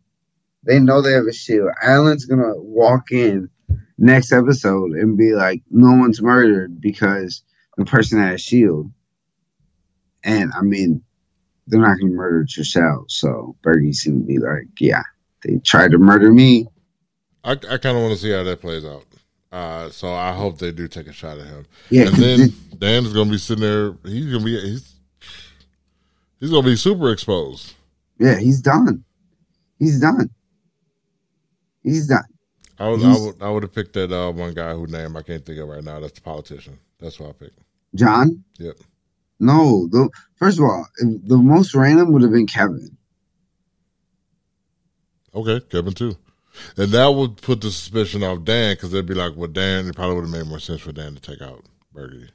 They 0.63 0.79
know 0.79 1.01
they 1.01 1.13
have 1.13 1.25
a 1.27 1.33
shield. 1.33 1.69
Alan's 1.81 2.25
gonna 2.25 2.55
walk 2.55 3.11
in 3.11 3.49
next 3.97 4.31
episode 4.31 4.91
and 4.91 5.17
be 5.17 5.33
like, 5.33 5.63
"No 5.71 5.97
one's 5.97 6.21
murdered 6.21 6.79
because 6.79 7.43
the 7.77 7.85
person 7.85 8.19
had 8.19 8.33
a 8.33 8.37
shield." 8.37 8.91
And 10.23 10.51
I 10.57 10.61
mean, 10.61 11.03
they're 11.67 11.79
not 11.81 11.97
gonna 11.99 12.11
murder 12.13 12.45
Trishelle, 12.45 13.09
so 13.09 13.55
Bergie's 13.63 14.03
gonna 14.03 14.19
be 14.19 14.37
like, 14.39 14.67
"Yeah, 14.79 15.03
they 15.43 15.57
tried 15.59 15.91
to 15.91 15.97
murder 15.97 16.31
me." 16.31 16.67
I, 17.43 17.51
I 17.51 17.77
kind 17.77 17.97
of 17.97 18.03
want 18.03 18.13
to 18.13 18.17
see 18.17 18.31
how 18.31 18.43
that 18.43 18.61
plays 18.61 18.85
out. 18.85 19.03
Uh, 19.51 19.89
so 19.89 20.13
I 20.13 20.33
hope 20.33 20.57
they 20.59 20.71
do 20.71 20.87
take 20.87 21.07
a 21.07 21.13
shot 21.13 21.37
at 21.37 21.45
him. 21.45 21.65
Yeah, 21.89 22.07
And 22.07 22.15
then 22.15 22.39
this- 22.39 22.51
Dan 22.79 23.05
is 23.05 23.13
going 23.13 23.27
to 23.27 23.31
be 23.33 23.37
sitting 23.37 23.61
there. 23.61 23.93
He's 24.05 24.25
going 24.27 24.39
to 24.39 24.45
be 24.45 24.59
he's 24.61 24.95
he's 26.39 26.49
going 26.49 26.63
to 26.63 26.69
be 26.69 26.75
super 26.75 27.11
exposed. 27.11 27.73
yeah, 28.17 28.39
he's 28.39 28.61
done. 28.61 29.03
He's 29.77 29.99
done. 29.99 30.29
He's 31.83 32.07
done. 32.07 32.23
I 32.79 32.89
would 32.89 33.03
I 33.03 33.17
would 33.17 33.43
I 33.43 33.49
would 33.49 33.63
have 33.63 33.73
picked 33.73 33.93
that 33.93 34.11
uh, 34.11 34.31
one 34.31 34.53
guy 34.53 34.73
whose 34.73 34.89
name 34.91 35.15
I 35.15 35.21
can't 35.21 35.45
think 35.45 35.59
of 35.59 35.67
right 35.67 35.83
now. 35.83 35.99
That's 35.99 36.13
the 36.13 36.21
politician. 36.21 36.79
That's 36.99 37.19
what 37.19 37.29
I 37.29 37.33
picked. 37.33 37.59
John? 37.95 38.43
Yep. 38.57 38.77
No, 39.43 39.87
the 39.87 40.09
first 40.37 40.57
of 40.57 40.63
all, 40.63 40.87
the 40.99 41.37
most 41.37 41.75
random 41.75 42.13
would 42.13 42.21
have 42.21 42.31
been 42.31 42.47
Kevin. 42.47 42.97
Okay, 45.35 45.59
Kevin 45.69 45.93
too. 45.93 46.15
And 46.77 46.91
that 46.91 47.07
would 47.07 47.37
put 47.37 47.61
the 47.61 47.71
suspicion 47.71 48.23
off 48.23 48.45
Dan 48.45 48.73
because 48.75 48.91
they'd 48.91 49.05
be 49.05 49.15
like, 49.15 49.33
well, 49.35 49.49
Dan, 49.49 49.87
it 49.87 49.95
probably 49.95 50.15
would 50.15 50.25
have 50.25 50.31
made 50.31 50.47
more 50.47 50.59
sense 50.59 50.81
for 50.81 50.91
Dan 50.91 51.15
to 51.15 51.21
take 51.21 51.41
out 51.41 51.65
Burgundy 51.91 52.29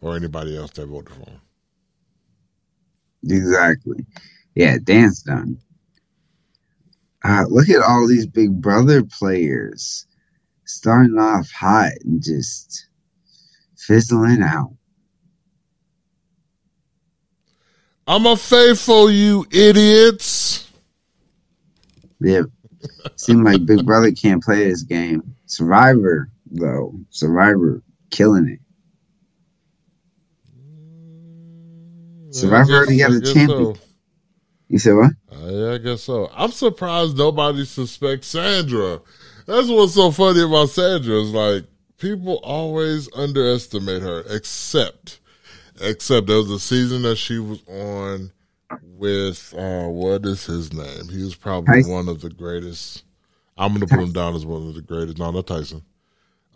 or 0.00 0.14
anybody 0.14 0.56
else 0.56 0.70
that 0.72 0.86
voted 0.86 1.14
for 1.14 1.30
him. 1.30 1.40
Exactly. 3.24 4.06
Yeah, 4.54 4.76
Dan's 4.82 5.22
done. 5.22 5.58
Uh, 7.24 7.46
look 7.48 7.68
at 7.68 7.82
all 7.82 8.06
these 8.06 8.26
Big 8.26 8.60
Brother 8.60 9.02
players 9.02 10.06
starting 10.64 11.18
off 11.18 11.50
hot 11.50 11.92
and 12.04 12.22
just 12.22 12.86
fizzling 13.76 14.42
out. 14.42 14.76
I'm 18.08 18.24
a 18.24 18.38
faithful, 18.38 19.10
you 19.10 19.46
idiots. 19.52 20.66
Yeah, 22.20 22.44
seem 23.16 23.44
like 23.44 23.66
Big 23.66 23.84
Brother 23.84 24.10
can't 24.12 24.42
play 24.42 24.64
this 24.64 24.82
game. 24.82 25.34
Survivor 25.44 26.30
though, 26.50 26.94
Survivor 27.10 27.82
killing 28.10 28.48
it. 28.48 28.60
Survivor 32.34 32.76
already 32.76 32.96
got 32.96 33.12
a 33.12 33.20
champion. 33.20 33.74
so. 33.74 33.80
You 34.68 34.78
said 34.78 34.94
what? 34.94 35.10
Uh, 35.30 35.46
yeah, 35.50 35.72
I 35.74 35.78
guess 35.78 36.02
so. 36.02 36.30
I'm 36.34 36.52
surprised 36.52 37.18
nobody 37.18 37.66
suspects 37.66 38.28
Sandra. 38.28 39.02
That's 39.46 39.68
what's 39.68 39.94
so 39.94 40.10
funny 40.12 40.42
about 40.42 40.70
Sandra 40.70 41.20
is 41.20 41.32
like 41.32 41.64
people 41.98 42.40
always 42.42 43.12
underestimate 43.14 44.00
her, 44.00 44.24
except 44.30 45.20
except 45.80 46.26
there 46.26 46.36
was 46.36 46.50
a 46.50 46.58
season 46.58 47.02
that 47.02 47.16
she 47.16 47.38
was 47.38 47.62
on 47.68 48.30
with 48.82 49.54
uh 49.56 49.88
what 49.88 50.24
is 50.26 50.44
his 50.44 50.72
name? 50.72 51.08
He 51.08 51.22
was 51.22 51.34
probably 51.34 51.76
Tyson. 51.76 51.92
one 51.92 52.08
of 52.08 52.20
the 52.20 52.30
greatest. 52.30 53.04
I'm 53.56 53.72
gonna 53.72 53.86
put 53.86 54.00
him 54.00 54.12
down 54.12 54.34
as 54.34 54.46
one 54.46 54.68
of 54.68 54.74
the 54.74 54.82
greatest. 54.82 55.18
No, 55.18 55.30
not 55.30 55.46
Tyson. 55.46 55.82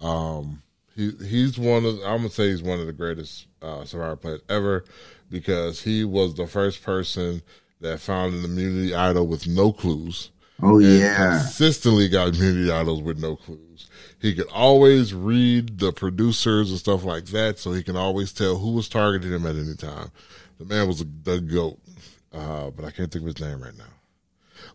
Um, 0.00 0.62
he 0.94 1.12
he's 1.26 1.58
one 1.58 1.84
of 1.84 1.94
I'm 1.98 2.18
gonna 2.18 2.30
say 2.30 2.50
he's 2.50 2.62
one 2.62 2.80
of 2.80 2.86
the 2.86 2.92
greatest 2.92 3.46
uh, 3.60 3.84
Survivor 3.84 4.16
players 4.16 4.40
ever 4.48 4.84
because 5.30 5.80
he 5.82 6.04
was 6.04 6.34
the 6.34 6.46
first 6.46 6.82
person 6.82 7.42
that 7.80 8.00
found 8.00 8.34
an 8.34 8.44
immunity 8.44 8.94
idol 8.94 9.26
with 9.26 9.46
no 9.46 9.72
clues. 9.72 10.30
Oh 10.60 10.78
yeah, 10.78 11.38
consistently 11.38 12.08
got 12.08 12.34
idols 12.38 13.02
with 13.02 13.18
no 13.18 13.36
clues. 13.36 13.88
He 14.20 14.34
could 14.34 14.48
always 14.52 15.12
read 15.12 15.78
the 15.78 15.92
producers 15.92 16.70
and 16.70 16.78
stuff 16.78 17.04
like 17.04 17.26
that, 17.26 17.58
so 17.58 17.72
he 17.72 17.82
can 17.82 17.96
always 17.96 18.32
tell 18.32 18.56
who 18.56 18.72
was 18.72 18.88
targeting 18.88 19.32
him 19.32 19.46
at 19.46 19.56
any 19.56 19.74
time. 19.74 20.12
The 20.58 20.64
man 20.64 20.86
was 20.86 21.00
a, 21.00 21.04
the 21.24 21.40
goat, 21.40 21.80
uh, 22.32 22.70
but 22.70 22.84
I 22.84 22.92
can't 22.92 23.10
think 23.10 23.22
of 23.22 23.34
his 23.34 23.40
name 23.40 23.60
right 23.60 23.76
now. 23.76 23.84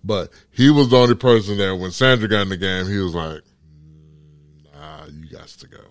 But 0.04 0.32
he 0.52 0.70
was 0.70 0.90
the 0.90 0.98
only 0.98 1.16
person 1.16 1.58
that 1.58 1.78
when 1.78 1.92
Sandra 1.92 2.28
got 2.28 2.42
in 2.42 2.50
the 2.50 2.58
game, 2.58 2.88
he 2.88 2.98
was 2.98 3.16
like, 3.16 3.42
"Mm, 3.42 4.74
"Nah, 4.74 5.06
you 5.06 5.30
got 5.30 5.48
to 5.48 5.68
go," 5.68 5.84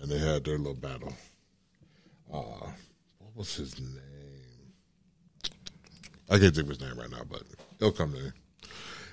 and 0.00 0.10
they 0.10 0.18
had 0.18 0.44
their 0.44 0.58
little 0.58 0.74
battle. 0.74 1.12
Uh, 2.32 2.70
what 3.18 3.36
was 3.36 3.54
his 3.54 3.78
name? 3.78 4.02
I 6.28 6.38
can't 6.38 6.54
think 6.54 6.64
of 6.64 6.70
his 6.70 6.80
name 6.80 6.98
right 6.98 7.10
now, 7.10 7.22
but 7.28 7.42
it'll 7.78 7.92
come 7.92 8.12
to 8.12 8.18
me. 8.18 8.30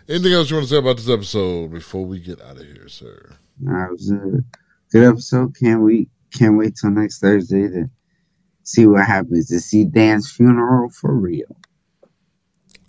Anything 0.07 0.33
else 0.33 0.51
you 0.51 0.55
want 0.57 0.67
to 0.67 0.73
say 0.73 0.77
about 0.77 0.97
this 0.97 1.09
episode 1.09 1.71
before 1.71 2.05
we 2.05 2.19
get 2.19 2.39
out 2.39 2.57
of 2.57 2.63
here, 2.63 2.87
sir? 2.87 3.37
It 3.59 3.91
was 3.91 4.11
a 4.11 4.43
good 4.91 5.03
episode. 5.03 5.55
Can't 5.59 5.81
wait. 5.81 6.09
Can't 6.31 6.57
wait 6.57 6.75
till 6.75 6.91
next 6.91 7.19
Thursday 7.19 7.67
to 7.69 7.89
see 8.61 8.85
what 8.85 9.07
happens. 9.07 9.47
To 9.47 9.59
see 9.59 9.83
Dan's 9.83 10.31
funeral 10.31 10.91
for 10.91 11.11
real. 11.11 11.57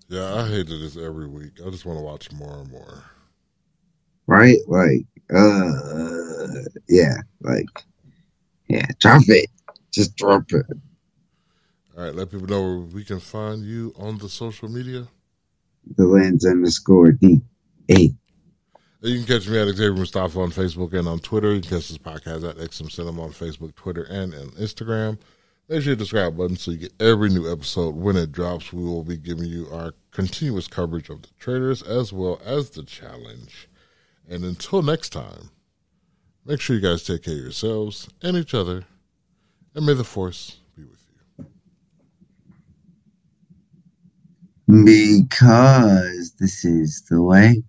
Yeah, 0.09 0.35
I 0.35 0.47
hate 0.47 0.67
this 0.67 0.99
every 0.99 1.27
week. 1.27 1.53
I 1.67 1.71
just 1.71 1.87
want 1.87 1.99
to 1.99 2.05
watch 2.05 2.31
more 2.33 2.59
and 2.59 2.71
more. 2.71 3.05
Right? 4.27 4.59
Like, 4.67 5.07
uh, 5.35 6.69
yeah, 6.87 7.15
like, 7.41 7.67
yeah, 8.69 8.87
drop 8.99 9.23
it. 9.29 9.49
Just 9.91 10.17
drop 10.17 10.53
it. 10.53 10.67
All 11.97 12.05
right, 12.05 12.15
let 12.15 12.31
people 12.31 12.47
know 12.47 12.63
where 12.63 12.79
we 12.79 13.05
can 13.05 13.21
find 13.21 13.65
you 13.65 13.95
on 13.97 14.19
the 14.19 14.29
social 14.29 14.69
media. 14.69 15.09
Delanza 15.95 16.51
underscore 16.51 17.13
D 17.13 17.41
A. 17.91 18.13
You 19.03 19.19
can 19.19 19.27
catch 19.27 19.49
me 19.49 19.59
at 19.59 19.69
Xavier 19.69 19.95
Mustafa 19.95 20.41
on 20.41 20.51
Facebook 20.51 20.93
and 20.93 21.07
on 21.07 21.21
Twitter. 21.21 21.55
You 21.55 21.61
can 21.61 21.71
catch 21.71 21.89
this 21.89 21.99
podcast 21.99 22.49
at 22.49 22.57
XM 22.57 22.91
Cinema 22.91 23.23
on 23.23 23.31
Facebook, 23.31 23.75
Twitter, 23.77 24.03
and 24.05 24.35
on 24.35 24.49
Instagram. 24.53 25.19
Make 25.69 25.83
sure 25.83 25.93
you 25.93 25.99
subscribe 25.99 26.37
button 26.37 26.57
so 26.57 26.71
you 26.71 26.79
get 26.79 27.01
every 27.01 27.29
new 27.29 27.51
episode 27.51 27.95
when 27.95 28.17
it 28.17 28.33
drops. 28.33 28.73
We 28.73 28.85
will 28.85 29.05
be 29.05 29.17
giving 29.17 29.47
you 29.47 29.69
our 29.73 29.95
continuous 30.13 30.69
coverage 30.69 31.09
of 31.09 31.23
the 31.23 31.29
traitors 31.39 31.83
as 31.83 32.13
well 32.13 32.41
as 32.45 32.71
the 32.71 32.85
challenge. 32.85 33.69
And 34.29 34.45
until 34.45 34.83
next 34.83 35.11
time, 35.11 35.51
make 36.45 36.61
sure 36.61 36.77
you 36.77 36.83
guys 36.83 37.05
take 37.05 37.23
care 37.25 37.35
of 37.35 37.41
yourselves 37.41 38.09
and 38.23 38.37
each 38.37 38.55
other. 38.55 38.85
And 39.75 39.87
may 39.87 39.95
the 39.95 40.05
force 40.05 40.59
be 40.77 40.85
with 40.85 41.05
you. 41.39 41.47
Because 44.69 46.33
this 46.41 46.65
is 46.65 47.03
the 47.11 47.23
way. 47.23 47.63